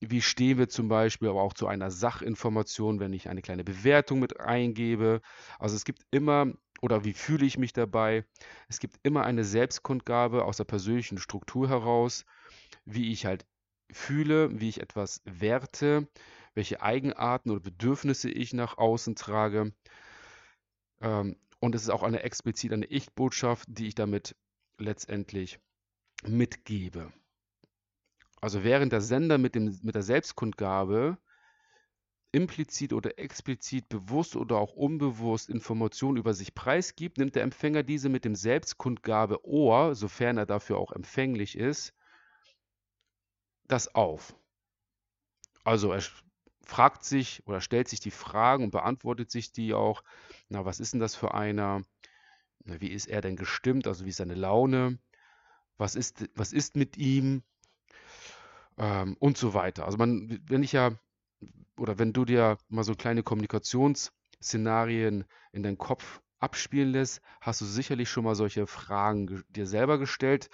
wie 0.00 0.20
stehen 0.20 0.58
wir 0.58 0.68
zum 0.68 0.88
Beispiel 0.88 1.28
aber 1.28 1.42
auch 1.42 1.54
zu 1.54 1.66
einer 1.66 1.90
Sachinformation, 1.90 3.00
wenn 3.00 3.12
ich 3.12 3.28
eine 3.28 3.42
kleine 3.42 3.64
Bewertung 3.64 4.20
mit 4.20 4.40
eingebe. 4.40 5.20
Also 5.58 5.76
es 5.76 5.84
gibt 5.84 6.02
immer, 6.10 6.52
oder 6.82 7.04
wie 7.04 7.12
fühle 7.12 7.46
ich 7.46 7.58
mich 7.58 7.72
dabei, 7.72 8.24
es 8.68 8.78
gibt 8.80 8.98
immer 9.02 9.24
eine 9.24 9.44
Selbstkundgabe 9.44 10.44
aus 10.44 10.56
der 10.56 10.64
persönlichen 10.64 11.18
Struktur 11.18 11.68
heraus, 11.68 12.24
wie 12.84 13.12
ich 13.12 13.26
halt 13.26 13.46
fühle, 13.90 14.60
wie 14.60 14.68
ich 14.68 14.80
etwas 14.80 15.22
werte, 15.24 16.08
welche 16.54 16.82
Eigenarten 16.82 17.50
oder 17.50 17.60
Bedürfnisse 17.60 18.30
ich 18.30 18.52
nach 18.52 18.78
außen 18.78 19.16
trage. 19.16 19.72
Ähm, 21.00 21.36
und 21.60 21.74
es 21.74 21.82
ist 21.82 21.90
auch 21.90 22.02
eine 22.02 22.22
explizit 22.22 22.72
eine 22.72 22.86
Ich-Botschaft, 22.86 23.68
die 23.68 23.88
ich 23.88 23.94
damit 23.94 24.36
letztendlich 24.78 25.58
mitgebe. 26.26 27.12
Also 28.40 28.62
während 28.62 28.92
der 28.92 29.00
Sender 29.00 29.38
mit, 29.38 29.54
dem, 29.54 29.78
mit 29.82 29.94
der 29.94 30.02
Selbstkundgabe 30.02 31.18
implizit 32.32 32.92
oder 32.92 33.18
explizit 33.18 33.88
bewusst 33.88 34.36
oder 34.36 34.56
auch 34.56 34.74
unbewusst 34.74 35.48
Informationen 35.48 36.18
über 36.18 36.34
sich 36.34 36.54
preisgibt, 36.54 37.16
nimmt 37.16 37.36
der 37.36 37.44
Empfänger 37.44 37.84
diese 37.84 38.08
mit 38.08 38.24
dem 38.24 38.34
Selbstkundgabe 38.34 39.46
Ohr, 39.46 39.94
sofern 39.94 40.36
er 40.36 40.46
dafür 40.46 40.78
auch 40.78 40.92
empfänglich 40.92 41.56
ist, 41.56 41.94
das 43.68 43.94
auf. 43.94 44.36
Also 45.62 45.92
er 45.92 46.02
fragt 46.64 47.04
sich 47.04 47.42
oder 47.46 47.60
stellt 47.60 47.88
sich 47.88 48.00
die 48.00 48.10
Fragen 48.10 48.64
und 48.64 48.70
beantwortet 48.70 49.30
sich 49.30 49.52
die 49.52 49.74
auch. 49.74 50.02
Na, 50.48 50.64
was 50.64 50.80
ist 50.80 50.92
denn 50.92 51.00
das 51.00 51.14
für 51.14 51.34
einer? 51.34 51.82
Na, 52.64 52.80
wie 52.80 52.90
ist 52.90 53.06
er 53.06 53.20
denn 53.20 53.36
gestimmt? 53.36 53.86
Also 53.86 54.04
wie 54.04 54.10
ist 54.10 54.16
seine 54.16 54.34
Laune? 54.34 54.98
Was 55.76 55.94
ist, 55.94 56.28
was 56.34 56.52
ist 56.52 56.76
mit 56.76 56.96
ihm? 56.96 57.42
Ähm, 58.78 59.16
und 59.20 59.38
so 59.38 59.54
weiter. 59.54 59.84
Also 59.84 59.98
man, 59.98 60.40
wenn 60.46 60.62
ich 60.62 60.72
ja, 60.72 60.92
oder 61.76 61.98
wenn 61.98 62.12
du 62.12 62.24
dir 62.24 62.58
mal 62.68 62.84
so 62.84 62.94
kleine 62.94 63.22
Kommunikationsszenarien 63.22 65.24
in 65.52 65.62
deinen 65.62 65.78
Kopf 65.78 66.20
abspielen 66.38 66.92
lässt, 66.92 67.22
hast 67.40 67.60
du 67.60 67.64
sicherlich 67.64 68.10
schon 68.10 68.24
mal 68.24 68.34
solche 68.34 68.66
Fragen 68.66 69.44
dir 69.48 69.66
selber 69.66 69.98
gestellt. 69.98 70.50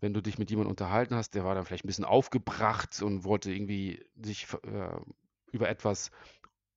Wenn 0.00 0.14
du 0.14 0.20
dich 0.20 0.38
mit 0.38 0.50
jemandem 0.50 0.70
unterhalten 0.70 1.14
hast, 1.14 1.34
der 1.34 1.44
war 1.44 1.54
dann 1.54 1.64
vielleicht 1.64 1.84
ein 1.84 1.88
bisschen 1.88 2.04
aufgebracht 2.04 3.02
und 3.02 3.24
wollte 3.24 3.52
irgendwie 3.52 4.04
sich 4.22 4.46
äh, 4.64 4.96
über 5.52 5.68
etwas 5.68 6.10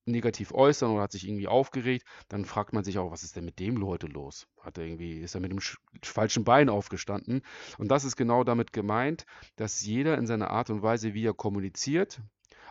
negativ 0.06 0.52
äußern 0.52 0.92
oder 0.92 1.02
hat 1.02 1.12
sich 1.12 1.26
irgendwie 1.26 1.48
aufgeregt, 1.48 2.06
dann 2.28 2.44
fragt 2.44 2.72
man 2.72 2.84
sich 2.84 2.98
auch, 2.98 3.10
was 3.10 3.24
ist 3.24 3.36
denn 3.36 3.44
mit 3.44 3.58
dem 3.58 3.84
heute 3.84 4.06
los? 4.06 4.46
Hat 4.60 4.78
er 4.78 4.84
irgendwie, 4.84 5.18
ist 5.18 5.34
er 5.34 5.40
mit 5.40 5.50
dem 5.50 5.58
falschen 6.02 6.44
Bein 6.44 6.68
aufgestanden? 6.68 7.42
Und 7.78 7.88
das 7.88 8.04
ist 8.04 8.16
genau 8.16 8.44
damit 8.44 8.72
gemeint, 8.72 9.26
dass 9.56 9.82
jeder 9.82 10.16
in 10.16 10.26
seiner 10.26 10.50
Art 10.50 10.70
und 10.70 10.82
Weise, 10.82 11.14
wie 11.14 11.26
er 11.26 11.34
kommuniziert, 11.34 12.20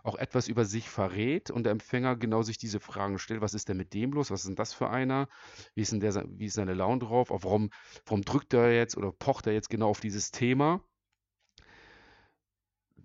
auch 0.04 0.16
etwas 0.16 0.48
über 0.48 0.66
sich 0.66 0.90
verrät 0.90 1.50
und 1.50 1.64
der 1.64 1.72
Empfänger 1.72 2.16
genau 2.16 2.44
sich 2.44 2.58
diese 2.58 2.80
Fragen 2.80 3.18
stellt, 3.18 3.42
was 3.42 3.54
ist 3.54 3.70
denn 3.70 3.78
mit 3.78 3.94
dem 3.94 4.14
los? 4.14 4.32
Was 4.32 4.42
ist 4.42 4.48
denn 4.48 4.56
das 4.56 4.74
für 4.74 4.90
einer? 4.90 5.28
Wie 5.74 5.82
ist 5.82 5.92
denn 5.92 6.00
der, 6.00 6.26
wie 6.28 6.46
ist 6.46 6.54
seine 6.54 6.74
Laune 6.74 7.00
drauf? 7.00 7.32
warum, 7.32 7.70
warum 8.06 8.22
drückt 8.22 8.54
er 8.54 8.74
jetzt 8.74 8.98
oder 8.98 9.12
pocht 9.12 9.48
er 9.48 9.54
jetzt 9.54 9.70
genau 9.70 9.90
auf 9.90 10.00
dieses 10.00 10.32
Thema? 10.32 10.82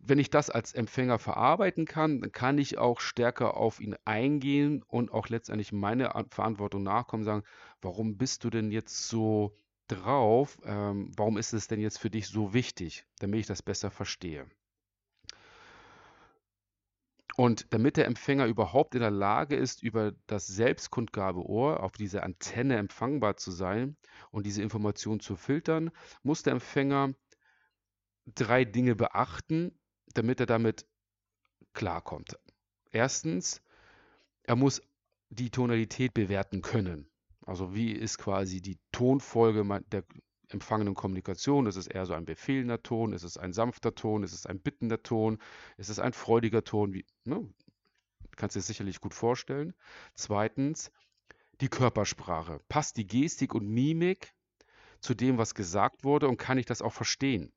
Wenn 0.03 0.19
ich 0.19 0.31
das 0.31 0.51
als 0.51 0.73
Empfänger 0.73 1.19
verarbeiten 1.19 1.85
kann, 1.85 2.21
dann 2.21 2.33
kann 2.33 2.59
ich 2.59 2.79
auch 2.79 3.01
stärker 3.01 3.57
auf 3.57 3.81
ihn 3.81 3.97
eingehen 4.05 4.83
und 4.83 5.13
auch 5.13 5.29
letztendlich 5.29 5.73
meine 5.73 6.13
Verantwortung 6.31 6.83
nachkommen, 6.83 7.25
sagen, 7.25 7.45
warum 7.83 8.17
bist 8.17 8.45
du 8.45 8.51
denn 8.51 8.71
jetzt 8.71 9.09
so 9.09 9.55
drauf, 9.89 10.59
ähm, 10.65 11.11
warum 11.17 11.37
ist 11.37 11.53
es 11.53 11.69
denn 11.69 11.81
jetzt 11.81 11.99
für 11.99 12.11
dich 12.11 12.29
so 12.29 12.55
wichtig, 12.55 13.07
damit 13.19 13.41
ich 13.41 13.47
das 13.47 13.63
besser 13.63 13.91
verstehe. 13.91 14.47
Und 17.37 17.73
damit 17.73 17.97
der 17.97 18.07
Empfänger 18.07 18.47
überhaupt 18.47 18.95
in 18.95 19.01
der 19.01 19.11
Lage 19.11 19.57
ist, 19.57 19.83
über 19.83 20.13
das 20.27 20.47
Selbstkundgabeohr 20.47 21.83
auf 21.83 21.93
diese 21.93 22.23
Antenne 22.23 22.77
empfangbar 22.77 23.37
zu 23.37 23.51
sein 23.51 23.97
und 24.31 24.47
diese 24.47 24.63
Information 24.63 25.21
zu 25.21 25.37
filtern, 25.37 25.91
muss 26.23 26.43
der 26.43 26.53
Empfänger 26.55 27.15
drei 28.27 28.65
Dinge 28.65 28.95
beachten, 28.95 29.80
damit 30.15 30.41
er 30.41 30.47
damit 30.47 30.87
klarkommt. 31.73 32.39
Erstens, 32.91 33.63
er 34.43 34.57
muss 34.57 34.83
die 35.29 35.51
Tonalität 35.51 36.13
bewerten 36.15 36.63
können. 36.63 37.09
Also 37.47 37.75
wie 37.75 37.93
ist 37.93 38.19
quasi 38.19 38.61
die 38.61 38.79
Tonfolge 38.93 39.65
der 39.93 40.05
empfangenen 40.49 40.95
Kommunikation? 40.95 41.67
Ist 41.67 41.77
es 41.77 41.87
eher 41.87 42.07
so 42.07 42.15
ein 42.15 42.25
befehlender 42.25 42.83
Ton? 42.83 43.13
Ist 43.13 43.23
es 43.23 43.39
ein 43.39 43.53
sanfter 43.53 43.95
Ton? 43.95 44.23
Ist 44.23 44.33
es 44.33 44.47
ein 44.47 44.61
bittender 44.61 45.03
Ton? 45.03 45.39
Ist 45.77 45.89
es 45.89 45.99
ein 45.99 46.13
freudiger 46.13 46.65
Ton? 46.65 46.93
Wie, 46.93 47.07
ne? 47.25 47.49
Kannst 48.37 48.57
du 48.57 48.61
dir 48.61 48.65
sicherlich 48.65 49.01
gut 49.01 49.15
vorstellen. 49.15 49.75
Zweitens, 50.15 50.91
die 51.61 51.69
Körpersprache. 51.69 52.61
Passt 52.69 52.97
die 52.97 53.07
Gestik 53.07 53.55
und 53.55 53.69
Mimik 53.69 54.33
zu 55.01 55.15
dem, 55.15 55.39
was 55.39 55.55
gesagt 55.55 56.05
wurde 56.05 56.29
und 56.29 56.37
kann 56.37 56.59
ich 56.59 56.67
das 56.67 56.83
auch 56.83 56.93
verstehen? 56.93 57.53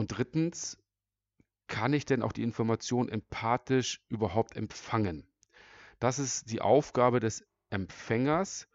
Und 0.00 0.16
drittens, 0.16 0.78
kann 1.66 1.92
ich 1.92 2.06
denn 2.06 2.22
auch 2.22 2.32
die 2.32 2.42
Information 2.42 3.10
empathisch 3.10 4.00
überhaupt 4.08 4.56
empfangen? 4.56 5.30
Das 5.98 6.18
ist 6.18 6.50
die 6.50 6.62
Aufgabe 6.62 7.20
des 7.20 7.46
Empfängers, 7.68 8.66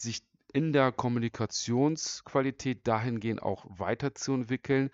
sich 0.00 0.26
in 0.54 0.72
der 0.72 0.92
Kommunikationsqualität 0.92 2.88
dahingehend 2.88 3.42
auch 3.42 3.66
weiterzuentwickeln. 3.68 4.88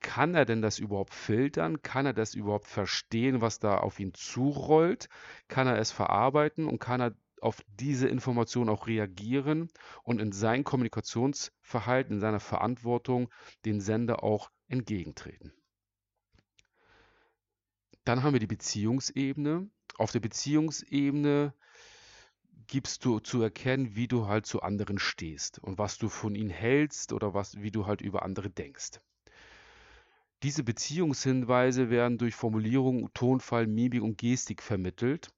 Kann 0.00 0.34
er 0.34 0.44
denn 0.44 0.60
das 0.60 0.78
überhaupt 0.78 1.14
filtern? 1.14 1.80
Kann 1.80 2.04
er 2.04 2.12
das 2.12 2.34
überhaupt 2.34 2.66
verstehen, 2.66 3.40
was 3.40 3.60
da 3.60 3.78
auf 3.78 3.98
ihn 3.98 4.12
zurollt? 4.12 5.08
Kann 5.48 5.66
er 5.66 5.78
es 5.78 5.92
verarbeiten 5.92 6.66
und 6.66 6.78
kann 6.78 7.00
er 7.00 7.16
auf 7.44 7.62
diese 7.68 8.08
Information 8.08 8.70
auch 8.70 8.86
reagieren 8.86 9.68
und 10.02 10.18
in 10.18 10.32
sein 10.32 10.64
Kommunikationsverhalten, 10.64 12.14
in 12.14 12.20
seiner 12.20 12.40
Verantwortung 12.40 13.30
den 13.66 13.80
Sender 13.80 14.24
auch 14.24 14.50
entgegentreten? 14.68 15.52
Dann 18.04 18.22
haben 18.22 18.32
wir 18.32 18.40
die 18.40 18.46
Beziehungsebene. 18.46 19.68
Auf 19.98 20.10
der 20.10 20.20
Beziehungsebene 20.20 21.54
gibst 22.66 23.04
du 23.04 23.20
zu 23.20 23.42
erkennen, 23.42 23.94
wie 23.94 24.08
du 24.08 24.26
halt 24.26 24.46
zu 24.46 24.62
anderen 24.62 24.98
stehst 24.98 25.58
und 25.58 25.76
was 25.76 25.98
du 25.98 26.08
von 26.08 26.34
ihnen 26.34 26.50
hältst 26.50 27.12
oder 27.12 27.34
was, 27.34 27.60
wie 27.60 27.70
du 27.70 27.86
halt 27.86 28.00
über 28.00 28.22
andere 28.22 28.48
denkst. 28.48 29.00
Diese 30.42 30.64
Beziehungshinweise 30.64 31.90
werden 31.90 32.16
durch 32.18 32.34
Formulierung, 32.34 33.12
Tonfall, 33.12 33.66
Mimik 33.66 34.02
und 34.02 34.18
Gestik 34.18 34.62
vermittelt 34.62 35.28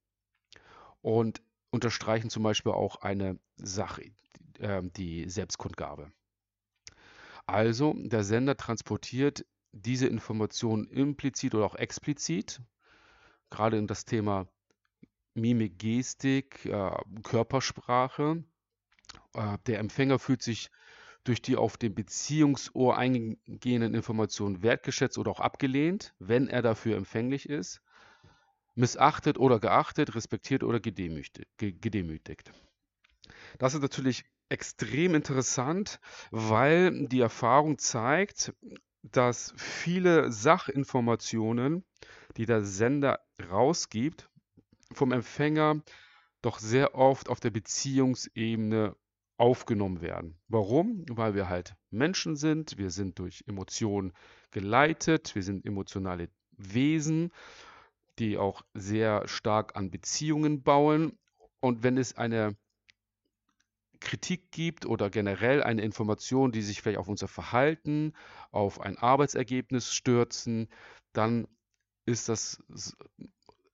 und 1.03 1.43
unterstreichen 1.71 2.31
zum 2.31 2.43
Beispiel 2.43 2.73
auch 2.73 2.97
eine 2.97 3.39
Sache, 3.57 4.13
äh, 4.59 4.83
die 4.83 5.29
Selbstkundgabe. 5.29 6.13
Also, 7.47 7.95
der 7.97 8.25
Sender 8.25 8.57
transportiert 8.57 9.47
diese 9.73 10.07
Informationen 10.07 10.89
implizit 10.89 11.55
oder 11.55 11.67
auch 11.67 11.77
explizit, 11.77 12.61
gerade 13.51 13.77
in 13.77 13.87
das 13.87 14.05
Thema 14.05 14.49
Mimik, 15.35 15.79
Gestik, 15.79 16.65
äh, 16.65 16.91
Körpersprache. 17.23 18.43
Äh, 19.35 19.59
der 19.67 19.79
Empfänger 19.79 20.19
fühlt 20.19 20.43
sich 20.43 20.71
durch 21.25 21.43
die 21.43 21.57
auf 21.57 21.77
dem 21.77 21.95
Beziehungsohr 21.95 22.97
eingehenden 22.97 23.95
Informationen 23.95 24.63
wertgeschätzt 24.63 25.19
oder 25.19 25.31
auch 25.31 25.41
abgelehnt, 25.41 26.15
wenn 26.19 26.49
er 26.49 26.63
dafür 26.63 26.97
empfänglich 26.97 27.49
ist, 27.49 27.83
missachtet 28.77 29.39
oder 29.39 29.59
geachtet, 29.59 30.15
respektiert 30.15 30.63
oder 30.63 30.79
gedemütigt. 30.79 32.53
Das 33.59 33.75
ist 33.75 33.83
natürlich 33.83 34.25
extrem 34.49 35.15
interessant, 35.15 35.99
weil 36.31 37.09
die 37.09 37.21
Erfahrung 37.21 37.79
zeigt, 37.79 38.55
dass 39.03 39.53
viele 39.57 40.31
Sachinformationen, 40.31 41.85
die 42.37 42.47
der 42.47 42.65
Sender 42.65 43.21
rausgibt, 43.51 44.29
vom 44.93 45.13
Empfänger 45.13 45.83
doch 46.43 46.59
sehr 46.59 46.95
oft 46.95 47.29
auf 47.29 47.41
der 47.41 47.51
Beziehungsebene 47.51 48.95
aufgenommen 49.37 50.01
werden. 50.01 50.39
Warum? 50.49 51.05
Weil 51.11 51.35
wir 51.35 51.49
halt 51.49 51.75
Menschen 51.91 52.37
sind, 52.37 52.79
wir 52.79 52.91
sind 52.91 53.19
durch 53.19 53.45
Emotionen 53.47 54.13
geleitet, 54.51 55.35
wir 55.35 55.43
sind 55.43 55.67
emotionale 55.67 56.29
Wesen, 56.53 57.33
die 58.19 58.39
auch 58.39 58.63
sehr 58.75 59.27
stark 59.29 59.77
an 59.77 59.91
Beziehungen 59.91 60.63
bauen. 60.63 61.19
Und 61.61 61.83
wenn 61.83 61.99
es 61.99 62.17
eine 62.17 62.57
Kritik 64.01 64.51
gibt 64.51 64.87
oder 64.87 65.11
generell 65.11 65.63
eine 65.63 65.83
Information, 65.83 66.53
die 66.53 66.63
sich 66.63 66.83
vielleicht 66.83 66.99
auf 66.99 67.09
unser 67.09 67.29
Verhalten, 67.29 68.13
auf 68.51 68.81
ein 68.81 68.99
Arbeitsergebnis 68.99 69.93
stürzen, 69.93 70.69
dann 71.13 71.49
ist 72.05 72.29
das 72.29 72.63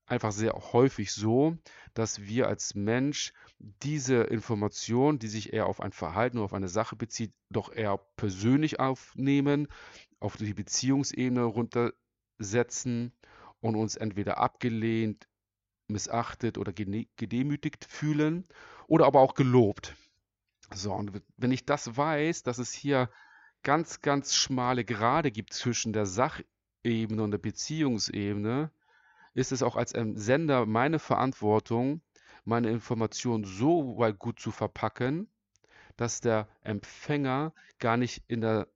einfach 0.07 0.33
sehr 0.33 0.52
häufig 0.52 1.12
so, 1.12 1.57
dass 1.94 2.22
wir 2.22 2.48
als 2.48 2.74
Mensch 2.74 3.33
diese 3.59 4.22
Information, 4.24 5.18
die 5.18 5.28
sich 5.28 5.52
eher 5.52 5.66
auf 5.66 5.81
ein 5.81 5.92
Verhalten 5.92 6.38
oder 6.38 6.46
auf 6.46 6.55
eine 6.55 6.68
Sache 6.68 6.96
bezieht, 6.96 7.33
doch 7.50 7.72
eher 7.72 7.98
persönlich 8.16 8.81
aufnehmen, 8.81 9.68
auf 10.20 10.37
die 10.37 10.55
Beziehungsebene 10.55 11.42
runtersetzen 11.42 13.12
und 13.62 13.77
uns 13.77 13.96
entweder 13.96 14.37
abgelehnt, 14.38 15.27
missachtet 15.88 16.59
oder 16.59 16.72
gedemütigt 16.72 17.87
fühlen 17.87 18.46
oder 18.87 19.07
aber 19.07 19.20
auch 19.20 19.35
gelobt. 19.35 19.96
So, 20.75 20.92
und 20.92 21.22
wenn 21.37 21.53
ich 21.53 21.64
das 21.64 21.96
weiß, 21.96 22.42
dass 22.42 22.59
es 22.59 22.72
hier 22.72 23.09
ganz, 23.62 24.01
ganz 24.01 24.35
schmale 24.35 24.85
Grade 24.85 25.31
gibt 25.31 25.53
zwischen 25.53 25.92
der 25.92 26.07
Sachebene 26.07 27.22
und 27.22 27.31
der 27.31 27.38
Beziehungsebene, 27.38 28.70
ist 29.35 29.53
es 29.53 29.62
auch 29.62 29.77
als 29.77 29.90
Sender 29.90 30.66
meine 30.66 30.98
Verantwortung, 30.98 32.03
meine 32.44 32.70
Information 32.70 33.44
so 33.44 33.96
weit 33.98 34.18
gut 34.18 34.40
zu 34.40 34.51
verpacken, 34.51 35.31
dass 35.96 36.20
der 36.20 36.48
Empfänger 36.62 37.55
gar 37.79 37.96
nicht 37.96 38.25
in, 38.29 38.40
der, 38.40 38.68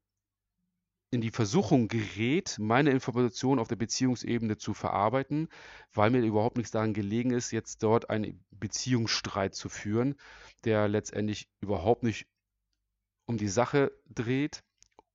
in 1.11 1.21
die 1.21 1.31
Versuchung 1.31 1.89
gerät, 1.89 2.57
meine 2.59 2.91
Information 2.91 3.59
auf 3.59 3.69
der 3.69 3.77
Beziehungsebene 3.77 4.57
zu 4.57 4.75
verarbeiten, 4.75 5.49
weil 5.93 6.11
mir 6.11 6.21
überhaupt 6.21 6.57
nichts 6.57 6.73
daran 6.73 6.95
gelegen 6.95 7.31
ist, 7.31 7.53
jetzt 7.53 7.83
dort 7.83 8.11
einen 8.11 8.45
Beziehungsstreit 8.51 9.55
zu 9.55 9.69
führen, 9.69 10.17
der 10.65 10.89
letztendlich 10.89 11.49
überhaupt 11.61 12.03
nicht 12.03 12.27
um 13.27 13.37
die 13.39 13.49
Sache 13.49 13.93
dreht 14.07 14.63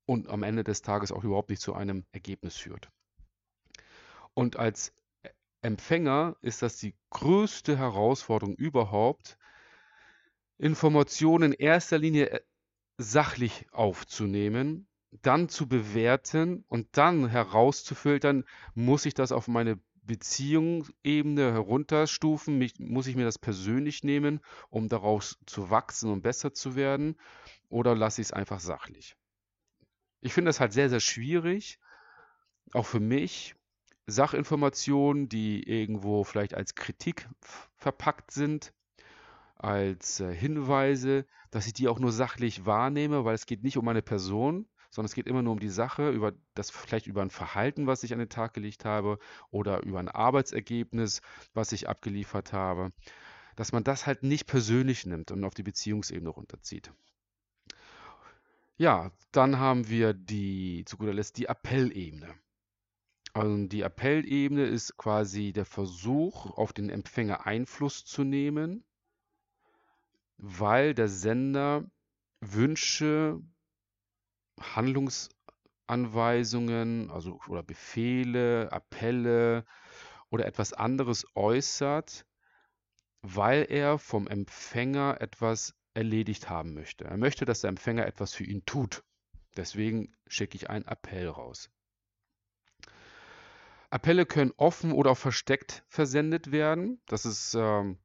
und 0.06 0.30
am 0.30 0.44
Ende 0.44 0.64
des 0.64 0.82
Tages 0.82 1.12
auch 1.12 1.24
überhaupt 1.24 1.50
nicht 1.50 1.62
zu 1.62 1.74
einem 1.74 2.06
Ergebnis 2.12 2.56
führt. 2.56 2.90
Und 4.34 4.58
als 4.58 4.94
Empfänger 5.62 6.38
ist 6.42 6.62
das 6.62 6.78
die 6.78 6.96
größte 7.12 7.78
Herausforderung 7.78 8.56
überhaupt, 8.56 9.38
Informationen 10.58 11.54
in 11.54 11.60
erster 11.60 11.98
Linie 11.98 12.30
äh, 12.30 12.42
sachlich 12.98 13.66
aufzunehmen, 13.72 14.88
dann 15.12 15.50
zu 15.50 15.68
bewerten 15.68 16.64
und 16.68 16.88
dann 16.94 17.28
herauszufiltern, 17.28 18.46
muss 18.74 19.06
ich 19.06 19.14
das 19.14 19.32
auf 19.32 19.48
meine 19.48 19.80
Beziehungsebene 20.04 21.52
herunterstufen, 21.52 22.58
mich, 22.58 22.80
muss 22.80 23.08
ich 23.08 23.16
mir 23.16 23.26
das 23.26 23.38
persönlich 23.38 24.04
nehmen, 24.04 24.40
um 24.70 24.90
daraus 24.90 25.38
zu 25.46 25.70
wachsen 25.70 26.12
und 26.12 26.22
besser 26.22 26.54
zu 26.54 26.76
werden, 26.76 27.16
oder 27.70 27.96
lasse 27.96 28.22
ich 28.22 28.28
es 28.28 28.34
einfach 28.34 28.60
sachlich? 28.60 29.16
Ich 30.22 30.34
finde 30.34 30.50
das 30.50 30.60
halt 30.60 30.74
sehr, 30.74 30.90
sehr 30.90 31.00
schwierig, 31.00 31.80
auch 32.74 32.86
für 32.86 33.00
mich, 33.00 33.56
Sachinformationen, 34.08 35.30
die 35.30 35.64
irgendwo 35.64 36.24
vielleicht 36.24 36.54
als 36.54 36.76
Kritik 36.76 37.30
verpackt 37.76 38.32
sind, 38.32 38.74
als 39.56 40.20
äh, 40.20 40.34
Hinweise, 40.34 41.26
dass 41.52 41.68
ich 41.68 41.74
die 41.74 41.88
auch 41.88 42.00
nur 42.00 42.12
sachlich 42.12 42.66
wahrnehme, 42.66 43.26
weil 43.26 43.36
es 43.36 43.46
geht 43.46 43.64
nicht 43.64 43.78
um 43.78 43.88
eine 43.88 44.02
Person, 44.02 44.68
sondern 44.92 45.08
es 45.08 45.16
geht 45.16 45.28
immer 45.28 45.42
nur 45.42 45.54
um 45.54 45.60
die 45.60 45.70
Sache, 45.70 46.12
über 46.12 46.34
das 46.54 46.70
vielleicht 46.70 47.08
über 47.08 47.22
ein 47.24 47.32
Verhalten, 47.32 47.88
was 47.88 48.04
ich 48.04 48.14
an 48.14 48.20
den 48.20 48.30
Tag 48.30 48.54
gelegt 48.54 48.86
habe 48.86 49.20
oder 49.50 49.84
über 49.84 50.00
ein 50.00 50.10
Arbeitsergebnis, 50.10 51.22
was 51.54 51.72
ich 51.72 51.90
abgeliefert 51.90 52.54
habe, 52.54 52.92
dass 53.56 53.72
man 53.72 53.84
das 53.84 54.06
halt 54.08 54.24
nicht 54.24 54.46
persönlich 54.48 55.06
nimmt 55.06 55.32
und 55.32 55.44
auf 55.44 55.54
die 55.56 55.64
Beziehungsebene 55.64 56.30
runterzieht. 56.30 56.92
Ja, 58.78 59.12
dann 59.32 59.60
haben 59.60 59.88
wir 59.90 60.14
die 60.14 60.84
zu 60.86 60.98
guter 60.98 61.14
Letzt 61.14 61.38
die 61.38 61.48
Appellebene. 61.48 62.36
Also 63.34 63.68
die 63.68 63.82
Appellebene 63.84 64.66
ist 64.66 64.98
quasi 64.98 65.54
der 65.54 65.66
Versuch, 65.66 66.58
auf 66.58 66.74
den 66.74 66.90
Empfänger 66.90 67.46
Einfluss 67.46 68.06
zu 68.06 68.24
nehmen. 68.24 68.84
weil 70.38 70.94
der 70.94 71.08
Sender 71.08 71.90
Wünsche, 72.42 73.42
Handlungsanweisungen, 74.62 77.12
also 77.12 77.40
oder 77.48 77.64
Befehle, 77.64 78.72
Appelle 78.72 79.66
oder 80.30 80.46
etwas 80.46 80.74
anderes 80.74 81.26
äußert, 81.36 82.26
weil 83.22 83.66
er 83.70 83.98
vom 83.98 84.28
Empfänger 84.28 85.18
etwas 85.20 85.74
erledigt 85.94 86.50
haben 86.50 86.74
möchte. 86.74 87.06
Er 87.06 87.18
möchte, 87.18 87.46
dass 87.46 87.62
der 87.62 87.70
Empfänger 87.70 88.06
etwas 88.06 88.34
für 88.34 88.46
ihn 88.46 88.66
tut. 88.66 89.04
Deswegen 89.58 90.16
schicke 90.28 90.56
ich 90.56 90.70
einen 90.70 90.86
Appell 90.86 91.28
raus. 91.28 91.70
Appelle 93.90 94.26
können 94.26 94.54
offen 94.56 94.94
oder 94.94 95.12
auch 95.12 95.18
versteckt 95.18 95.84
versendet 95.90 96.54
werden. 96.54 97.02
Das 97.08 97.26
ist 97.26 97.56
ähm, 97.56 97.98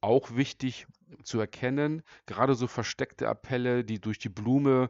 auch 0.00 0.34
wichtig 0.34 0.86
zu 1.22 1.38
erkennen. 1.38 2.02
Gerade 2.24 2.54
so 2.54 2.66
versteckte 2.66 3.28
Appelle, 3.28 3.84
die 3.84 4.00
durch 4.00 4.18
die 4.18 4.30
Blume 4.30 4.88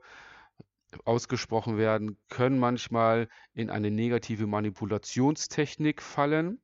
ausgesprochen 1.05 1.79
werden, 1.79 2.19
können 2.29 2.59
manchmal 2.59 3.29
in 3.53 3.71
eine 3.71 3.91
negative 3.91 4.47
Manipulationstechnik 4.47 6.03
fallen 6.03 6.61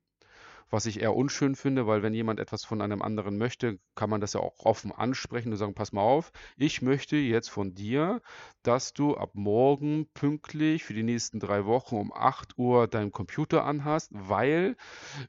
was 0.71 0.85
ich 0.85 1.01
eher 1.01 1.15
unschön 1.15 1.55
finde, 1.55 1.85
weil 1.85 2.01
wenn 2.01 2.13
jemand 2.13 2.39
etwas 2.39 2.63
von 2.63 2.81
einem 2.81 3.01
anderen 3.01 3.37
möchte, 3.37 3.77
kann 3.93 4.09
man 4.09 4.21
das 4.21 4.33
ja 4.33 4.39
auch 4.39 4.57
offen 4.59 4.91
ansprechen 4.91 5.51
und 5.51 5.57
sagen, 5.57 5.75
pass 5.75 5.91
mal 5.91 6.01
auf, 6.01 6.31
ich 6.57 6.81
möchte 6.81 7.17
jetzt 7.17 7.49
von 7.49 7.75
dir, 7.75 8.21
dass 8.63 8.93
du 8.93 9.15
ab 9.15 9.31
morgen 9.33 10.07
pünktlich 10.13 10.83
für 10.83 10.93
die 10.93 11.03
nächsten 11.03 11.39
drei 11.39 11.65
Wochen 11.65 11.97
um 11.97 12.13
8 12.13 12.57
Uhr 12.57 12.87
deinen 12.87 13.11
Computer 13.11 13.65
anhast, 13.65 14.11
weil 14.13 14.77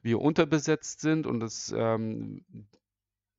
wir 0.01 0.21
unterbesetzt 0.21 1.01
sind 1.01 1.27
und 1.27 1.41
das 1.41 1.73
ähm, 1.75 2.45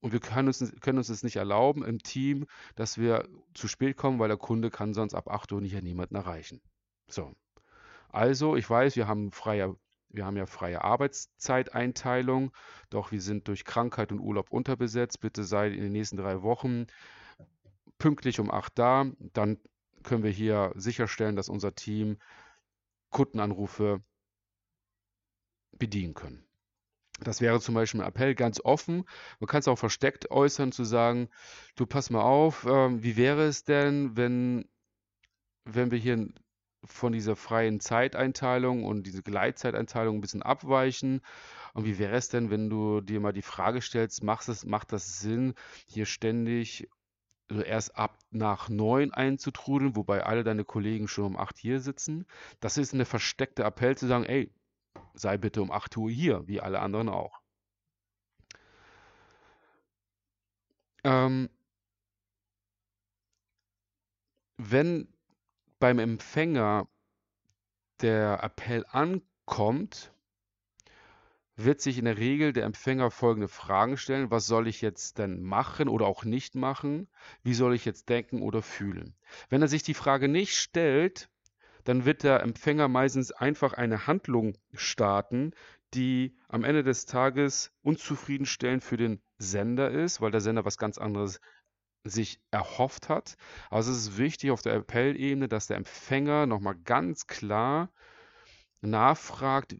und 0.05 0.13
wir 0.13 0.21
können 0.21 0.49
uns, 0.49 0.63
können 0.83 0.99
uns 0.99 1.07
das 1.07 1.23
nicht 1.23 1.37
erlauben 1.37 1.83
im 1.83 1.99
Team, 1.99 2.47
dass 2.75 2.99
wir 2.99 3.27
zu 3.55 3.69
spät 3.69 3.97
kommen, 3.97 4.19
weil 4.19 4.29
der 4.29 4.37
Kunde 4.37 4.71
kann 4.71 4.93
sonst 4.93 5.15
ab 5.15 5.31
8 5.31 5.51
Uhr 5.53 5.63
nicht 5.63 5.83
niemanden 5.83 6.15
erreichen. 6.15 6.61
So. 7.09 7.33
Also, 8.11 8.55
ich 8.55 8.69
weiß, 8.69 8.97
wir 8.97 9.09
haben 9.09 9.33
freie 9.33 9.75
wir 10.11 10.27
haben 10.27 10.37
ja 10.37 10.45
freie 10.45 10.85
Arbeitszeiteinteilung, 10.85 12.53
doch 12.91 13.13
wir 13.13 13.21
sind 13.23 13.49
durch 13.49 13.65
Krankheit 13.65 14.13
und 14.13 14.21
Urlaub 14.21 14.51
unterbesetzt. 14.51 15.21
Bitte 15.21 15.43
sei 15.43 15.69
in 15.69 15.81
den 15.81 15.93
nächsten 15.93 16.19
drei 16.19 16.43
Wochen 16.43 16.87
pünktlich 17.97 18.39
um 18.41 18.51
acht 18.51 18.79
da. 18.79 19.07
Dann 19.33 19.59
können 20.03 20.23
wir 20.23 20.31
hier 20.31 20.71
sicherstellen, 20.77 21.35
dass 21.35 21.49
unser 21.49 21.75
Team 21.75 22.19
Kundenanrufe 23.09 24.03
bedienen 25.73 26.13
können. 26.13 26.47
Das 27.21 27.41
wäre 27.41 27.61
zum 27.61 27.75
Beispiel 27.75 28.01
ein 28.01 28.07
Appell 28.07 28.35
ganz 28.35 28.61
offen. 28.61 29.05
Man 29.39 29.47
kann 29.47 29.61
es 29.61 29.69
auch 29.69 29.79
versteckt 29.79 30.31
äußern, 30.31 30.73
zu 30.73 30.85
sagen, 30.85 31.29
du 31.77 31.87
pass 31.87 32.11
mal 32.11 32.23
auf, 32.23 32.65
äh, 32.67 33.03
wie 33.03 33.17
wäre 33.17 33.45
es 33.45 33.65
denn, 33.65 34.17
wenn, 34.17 34.69
wenn 35.65 35.91
wir 35.91 35.99
hier 35.99 36.29
von 36.85 37.13
dieser 37.13 37.37
freien 37.37 37.81
Zeiteinteilung 37.81 38.85
und 38.85 39.05
diese 39.05 39.23
Gleitzeiteinteilung 39.23 40.19
ein 40.19 40.21
bisschen 40.21 40.43
abweichen. 40.43 41.21
Und 41.73 41.85
wie 41.87 41.99
wäre 41.99 42.17
es 42.17 42.29
denn, 42.29 42.51
wenn 42.51 42.69
du 42.69 43.01
dir 43.01 43.21
mal 43.21 43.33
die 43.33 43.43
Frage 43.43 43.81
stellst, 43.81 44.23
macht, 44.23 44.49
es, 44.49 44.65
macht 44.65 44.93
das 44.93 45.21
Sinn, 45.21 45.55
hier 45.87 46.07
ständig 46.07 46.89
also 47.49 47.63
erst 47.63 47.97
ab 47.97 48.19
nach 48.31 48.69
neun 48.69 49.13
einzutrudeln, 49.13 49.97
wobei 49.97 50.25
alle 50.25 50.45
deine 50.45 50.65
Kollegen 50.65 51.09
schon 51.09 51.25
um 51.25 51.37
acht 51.37 51.59
hier 51.59 51.81
sitzen? 51.81 52.27
Das 52.61 52.79
ist 52.79 52.95
eine 52.95 53.05
versteckte 53.05 53.65
Appell 53.65 53.97
zu 53.97 54.07
sagen, 54.07 54.25
ey, 54.25 54.51
sei 55.15 55.39
bitte 55.39 55.63
um 55.63 55.71
acht 55.71 55.97
Uhr 55.97 56.11
hier, 56.11 56.47
wie 56.47 56.61
alle 56.61 56.81
anderen 56.81 57.09
auch. 57.09 57.41
Ähm, 61.05 61.51
wenn 64.57 65.09
beim 65.79 65.99
Empfänger 65.99 66.89
der 68.01 68.43
Appell 68.43 68.85
ankommt, 68.91 70.13
wird 71.57 71.81
sich 71.81 71.99
in 71.99 72.07
der 72.07 72.19
Regel 72.19 72.53
der 72.53 72.65
Empfänger 72.65 73.11
folgende 73.11 73.49
Fragen 73.49 73.97
stellen. 73.97 74.31
Was 74.31 74.47
soll 74.47 74.67
ich 74.67 74.81
jetzt 74.81 75.19
denn 75.19 75.43
machen 75.43 75.89
oder 75.89 76.07
auch 76.07 76.25
nicht 76.25 76.55
machen? 76.55 77.09
Wie 77.43 77.55
soll 77.55 77.75
ich 77.75 77.85
jetzt 77.85 78.09
denken 78.09 78.43
oder 78.43 78.63
fühlen? 78.63 79.15
Wenn 79.51 79.63
er 79.63 79.69
sich 79.69 79.83
die 79.85 79.95
Frage 79.95 80.29
nicht 80.29 80.57
stellt, 80.57 81.29
dann 81.85 82.05
wird 82.05 82.23
der 82.23 82.41
Empfänger 82.41 82.89
meistens 82.89 83.31
einfach 83.31 83.75
eine 83.75 84.07
Handlung 84.07 84.57
starten, 84.73 85.53
die 85.95 86.37
am 86.49 86.65
Ende 86.65 86.83
des 86.83 87.07
Tages 87.07 87.73
unzufriedenstellend 87.83 88.83
für 88.83 88.97
den 88.97 89.23
Sender 89.39 89.91
ist, 89.91 90.21
weil 90.21 90.31
der 90.31 90.41
Sender 90.41 90.65
was 90.65 90.79
ganz 90.79 90.99
anderes 90.99 91.41
sich 92.05 92.41
erhofft 92.51 93.09
hat. 93.09 93.37
Also 93.71 93.93
es 93.93 93.99
ist 93.99 94.19
wichtig 94.19 94.51
auf 94.51 94.63
der 94.63 94.75
Appellebene, 94.75 95.49
dass 95.49 95.67
der 95.67 95.77
Empfänger 95.77 96.47
nochmal 96.47 96.77
ganz 96.85 97.27
klar 97.27 97.91
nachfragt, 98.81 99.77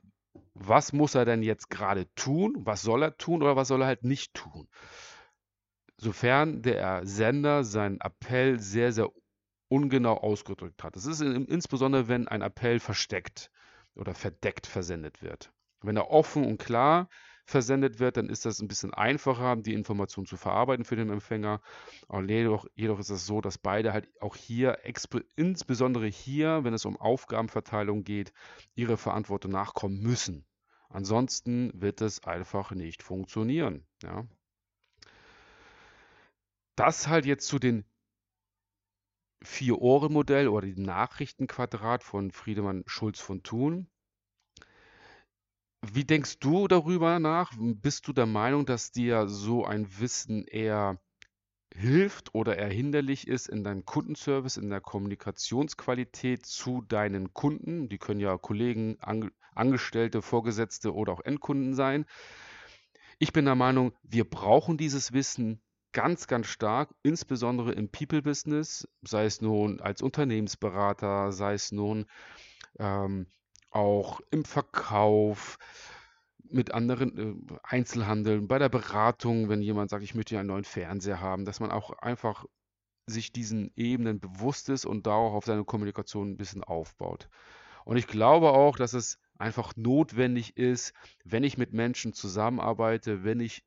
was 0.55 0.93
muss 0.93 1.15
er 1.15 1.25
denn 1.25 1.43
jetzt 1.43 1.69
gerade 1.69 2.07
tun, 2.15 2.55
was 2.59 2.83
soll 2.83 3.03
er 3.03 3.17
tun 3.17 3.43
oder 3.43 3.57
was 3.57 3.69
soll 3.69 3.83
er 3.83 3.89
halt 3.89 4.05
nicht 4.05 4.35
tun. 4.35 4.69
Sofern 5.97 6.63
der 6.63 7.07
Sender 7.07 7.65
seinen 7.65 8.01
Appell 8.01 8.59
sehr, 8.59 8.93
sehr 8.93 9.11
ungenau 9.69 10.17
ausgedrückt 10.19 10.83
hat. 10.83 10.97
Das 10.97 11.07
ist 11.07 11.21
insbesondere, 11.21 12.09
wenn 12.09 12.29
ein 12.29 12.43
Appell 12.43 12.81
versteckt 12.81 13.51
oder 13.95 14.15
verdeckt 14.15 14.67
versendet 14.67 15.23
wird. 15.23 15.53
Wenn 15.81 15.97
er 15.97 16.11
offen 16.11 16.45
und 16.45 16.59
klar 16.59 17.09
versendet 17.47 17.99
wird, 17.99 18.17
dann 18.17 18.31
ist 18.31 18.47
das 18.47 18.61
ein 18.61 18.69
bisschen 18.69 18.95
einfacher, 18.95 19.57
die 19.57 19.75
Information 19.75 20.25
zu 20.25 20.39
verarbeiten 20.39 20.87
für 20.87 20.97
den 20.97 21.11
Empfänger. 21.11 21.61
Aber 22.09 22.23
jedoch, 22.23 22.67
jedoch 22.75 22.99
ist 22.99 23.11
es 23.11 23.27
so, 23.27 23.43
dass 23.43 23.59
beide 23.59 23.93
halt 23.93 24.09
auch 24.21 24.35
hier, 24.35 24.79
insbesondere 25.37 26.07
hier, 26.07 26.65
wenn 26.65 26.73
es 26.73 26.87
um 26.87 26.97
Aufgabenverteilung 26.97 28.03
geht, 28.05 28.33
ihre 28.75 28.97
Verantwortung 28.97 29.51
nachkommen 29.53 30.01
müssen. 30.01 30.47
Ansonsten 30.89 31.71
wird 31.75 32.01
es 32.01 32.25
einfach 32.25 32.71
nicht 32.71 33.03
funktionieren. 33.03 33.87
Ja. 34.03 34.27
Das 36.77 37.09
halt 37.09 37.27
jetzt 37.27 37.47
zu 37.47 37.59
den 37.59 37.85
Vier-Ohren-Modell 39.45 40.49
oder 40.49 40.67
dem 40.67 40.83
Nachrichtenquadrat 40.83 42.03
von 42.03 42.31
Friedemann 42.31 42.83
Schulz 42.87 43.21
von 43.21 43.43
Thun. 43.43 43.89
Wie 45.83 46.05
denkst 46.05 46.39
du 46.39 46.67
darüber 46.67 47.19
nach? 47.19 47.53
Bist 47.59 48.09
du 48.09 48.13
der 48.13 48.27
Meinung, 48.27 48.65
dass 48.65 48.91
dir 48.91 49.29
so 49.29 49.65
ein 49.65 49.87
Wissen 49.99 50.47
eher 50.47 50.99
hilft 51.75 52.35
oder 52.35 52.57
eher 52.57 52.69
hinderlich 52.69 53.27
ist 53.27 53.49
in 53.49 53.65
deinem 53.65 53.85
Kundenservice, 53.85 54.57
in 54.57 54.71
der 54.71 54.81
Kommunikationsqualität 54.81 56.47
zu 56.47 56.83
deinen 56.83 57.35
Kunden? 57.35 57.89
Die 57.89 57.99
können 57.99 58.21
ja 58.21 58.39
Kollegen, 58.39 58.97
Angestellte, 59.55 60.23
Vorgesetzte 60.23 60.95
oder 60.95 61.13
auch 61.13 61.21
Endkunden 61.21 61.75
sein. 61.75 62.07
Ich 63.19 63.33
bin 63.33 63.45
der 63.45 63.55
Meinung, 63.55 63.93
wir 64.03 64.29
brauchen 64.29 64.77
dieses 64.77 65.13
Wissen 65.13 65.61
ganz, 65.95 66.27
ganz 66.27 66.49
stark, 66.49 66.95
insbesondere 67.03 67.73
im 67.73 67.89
People-Business, 67.89 68.87
sei 69.03 69.25
es 69.25 69.41
nun 69.41 69.81
als 69.81 70.03
Unternehmensberater, 70.03 71.33
sei 71.33 71.55
es 71.55 71.73
nun 71.73 72.05
ähm, 72.79 73.27
auch 73.71 74.21
im 74.31 74.45
Verkauf, 74.45 75.59
mit 76.51 76.73
anderen 76.73 77.19
äh, 77.51 77.57
Einzelhandel, 77.63 78.43
bei 78.43 78.59
der 78.59 78.69
Beratung, 78.69 79.49
wenn 79.49 79.63
jemand 79.63 79.91
sagt, 79.91 80.05
ich 80.05 80.15
möchte 80.15 80.39
einen 80.39 80.49
neuen 80.49 80.65
Fernseher 80.65 81.21
haben, 81.21 81.45
dass 81.45 81.59
man 81.59 81.71
auch 81.71 81.91
einfach 81.99 82.45
sich 83.07 83.33
diesen 83.33 83.71
Ebenen 83.77 84.21
bewusst 84.21 84.69
ist 84.69 84.85
und 84.85 85.07
darauf 85.07 85.35
auf 85.35 85.45
seine 85.45 85.65
Kommunikation 85.65 86.31
ein 86.31 86.37
bisschen 86.37 86.63
aufbaut. 86.63 87.29
Und 87.85 87.97
ich 87.97 88.07
glaube 88.07 88.51
auch, 88.51 88.77
dass 88.77 88.95
es 88.95 89.19
einfach 89.37 89.75
notwendig 89.77 90.57
ist, 90.57 90.95
wenn 91.25 91.45
ich 91.45 91.59
mit 91.59 91.73
Menschen 91.73 92.13
zusammenarbeite, 92.13 93.25
wenn 93.25 93.41
ich 93.41 93.65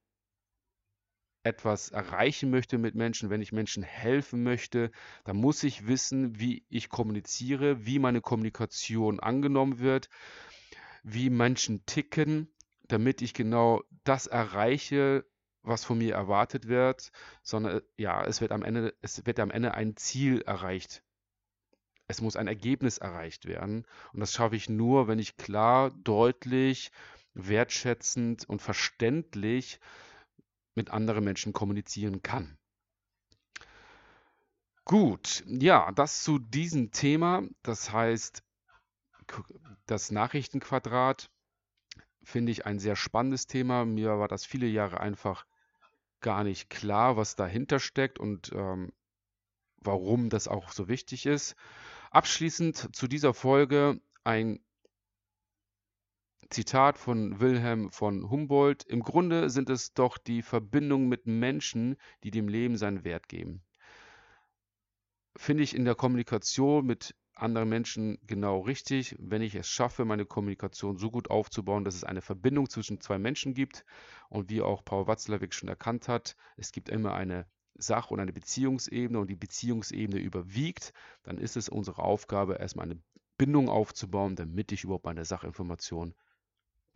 etwas 1.47 1.89
erreichen 1.89 2.49
möchte 2.49 2.77
mit 2.77 2.93
Menschen, 2.93 3.29
wenn 3.29 3.41
ich 3.41 3.51
Menschen 3.51 3.83
helfen 3.83 4.43
möchte, 4.43 4.91
dann 5.23 5.37
muss 5.37 5.63
ich 5.63 5.87
wissen, 5.87 6.39
wie 6.39 6.65
ich 6.69 6.89
kommuniziere, 6.89 7.85
wie 7.85 7.99
meine 7.99 8.21
Kommunikation 8.21 9.19
angenommen 9.19 9.79
wird, 9.79 10.09
wie 11.03 11.29
Menschen 11.29 11.85
ticken, 11.85 12.49
damit 12.87 13.21
ich 13.21 13.33
genau 13.33 13.83
das 14.03 14.27
erreiche, 14.27 15.25
was 15.63 15.83
von 15.83 15.97
mir 15.97 16.13
erwartet 16.13 16.67
wird, 16.67 17.11
sondern 17.43 17.81
ja, 17.97 18.23
es 18.25 18.41
wird 18.41 18.51
am 18.51 18.63
Ende, 18.63 18.93
es 19.01 19.25
wird 19.25 19.39
am 19.39 19.51
Ende 19.51 19.73
ein 19.73 19.95
Ziel 19.95 20.41
erreicht. 20.41 21.03
Es 22.07 22.21
muss 22.21 22.37
ein 22.37 22.47
Ergebnis 22.47 22.97
erreicht 22.97 23.45
werden. 23.45 23.85
Und 24.13 24.21
das 24.21 24.33
schaffe 24.33 24.55
ich 24.55 24.69
nur, 24.69 25.07
wenn 25.07 25.19
ich 25.19 25.35
klar, 25.35 25.91
deutlich, 25.91 26.91
wertschätzend 27.33 28.47
und 28.47 28.61
verständlich 28.61 29.79
mit 30.77 30.91
anderen 30.91 31.25
Menschen 31.25 31.51
kommunizieren 31.51 32.21
kann. 32.21 32.57
Gut, 34.85 35.43
ja, 35.45 35.91
das 35.91 36.23
zu 36.23 36.39
diesem 36.39 36.91
Thema. 36.91 37.43
Das 37.61 37.91
heißt, 37.91 38.41
das 39.85 40.11
Nachrichtenquadrat 40.11 41.29
finde 42.23 42.53
ich 42.53 42.65
ein 42.65 42.79
sehr 42.79 42.95
spannendes 42.95 43.47
Thema. 43.47 43.83
Mir 43.83 44.17
war 44.17 44.29
das 44.29 44.45
viele 44.45 44.67
Jahre 44.67 45.01
einfach 45.01 45.45
gar 46.21 46.45
nicht 46.45 46.69
klar, 46.69 47.17
was 47.17 47.35
dahinter 47.35 47.79
steckt 47.79 48.17
und 48.17 48.51
ähm, 48.53 48.93
warum 49.77 50.29
das 50.29 50.47
auch 50.47 50.71
so 50.71 50.87
wichtig 50.87 51.25
ist. 51.25 51.55
Abschließend 52.11 52.95
zu 52.95 53.07
dieser 53.07 53.33
Folge 53.33 53.99
ein 54.23 54.59
Zitat 56.49 56.97
von 56.97 57.39
Wilhelm 57.39 57.91
von 57.91 58.29
Humboldt. 58.29 58.83
Im 58.83 59.01
Grunde 59.01 59.49
sind 59.49 59.69
es 59.69 59.93
doch 59.93 60.17
die 60.17 60.41
Verbindungen 60.41 61.09
mit 61.09 61.27
Menschen, 61.27 61.97
die 62.23 62.31
dem 62.31 62.47
Leben 62.47 62.77
seinen 62.77 63.03
Wert 63.03 63.27
geben. 63.27 63.63
Finde 65.35 65.63
ich 65.63 65.75
in 65.75 65.85
der 65.85 65.95
Kommunikation 65.95 66.85
mit 66.85 67.15
anderen 67.35 67.69
Menschen 67.69 68.17
genau 68.25 68.61
richtig, 68.61 69.15
wenn 69.19 69.41
ich 69.41 69.55
es 69.55 69.67
schaffe, 69.67 70.05
meine 70.05 70.25
Kommunikation 70.25 70.97
so 70.97 71.11
gut 71.11 71.29
aufzubauen, 71.29 71.83
dass 71.83 71.95
es 71.95 72.03
eine 72.03 72.21
Verbindung 72.21 72.69
zwischen 72.69 73.01
zwei 73.01 73.19
Menschen 73.19 73.53
gibt. 73.53 73.85
Und 74.29 74.49
wie 74.49 74.61
auch 74.61 74.83
Paul 74.83 75.05
Watzlawick 75.05 75.53
schon 75.53 75.69
erkannt 75.69 76.07
hat, 76.07 76.35
es 76.55 76.71
gibt 76.71 76.89
immer 76.89 77.13
eine 77.13 77.45
Sach- 77.75 78.09
und 78.09 78.19
eine 78.19 78.33
Beziehungsebene 78.33 79.19
und 79.19 79.29
die 79.29 79.35
Beziehungsebene 79.35 80.19
überwiegt, 80.19 80.93
dann 81.23 81.37
ist 81.37 81.57
es 81.57 81.69
unsere 81.69 82.01
Aufgabe, 82.01 82.55
erstmal 82.55 82.89
eine 82.89 83.01
Bindung 83.37 83.69
aufzubauen, 83.69 84.35
damit 84.35 84.71
ich 84.71 84.83
überhaupt 84.83 85.05
meine 85.05 85.25
Sachinformation 85.25 86.15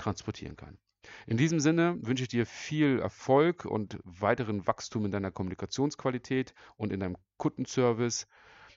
transportieren 0.02 0.56
kann. 0.56 0.78
In 1.26 1.38
diesem 1.38 1.60
Sinne 1.60 1.98
wünsche 2.02 2.24
ich 2.24 2.30
dir 2.30 2.46
viel 2.46 3.00
Erfolg 3.00 3.66
und 3.66 4.00
weiteren 4.04 4.68
Wachstum 4.68 5.06
in 5.06 5.12
deiner 5.12 5.32
Kommunikationsqualität 5.32 6.54
und 6.78 6.94
in 6.94 7.00
deinem 7.00 7.18
Kundenservice. 7.38 8.28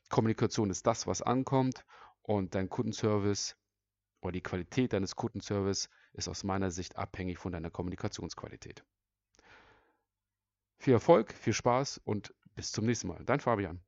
Kommunikation 0.09 0.71
ist 0.71 0.87
das, 0.87 1.07
was 1.07 1.23
ankommt 1.23 1.85
und 2.23 2.55
dein 2.55 2.69
Kundenservice 2.69 3.57
oder 4.23 4.33
die 4.33 4.43
Qualität 4.43 4.93
deines 4.93 5.17
Kundenservice 5.17 5.91
ist 6.15 6.29
aus 6.29 6.45
meiner 6.45 6.71
Sicht 6.71 6.97
abhängig 6.97 7.39
von 7.39 7.53
deiner 7.53 7.71
Kommunikationsqualität. 7.71 8.85
Viel 10.79 10.95
Erfolg, 10.95 11.33
viel 11.33 11.53
Spaß 11.53 11.99
und 12.05 12.35
bis 12.55 12.73
zum 12.73 12.87
nächsten 12.87 13.09
Mal. 13.09 13.25
Dein 13.25 13.41
Fabian. 13.41 13.83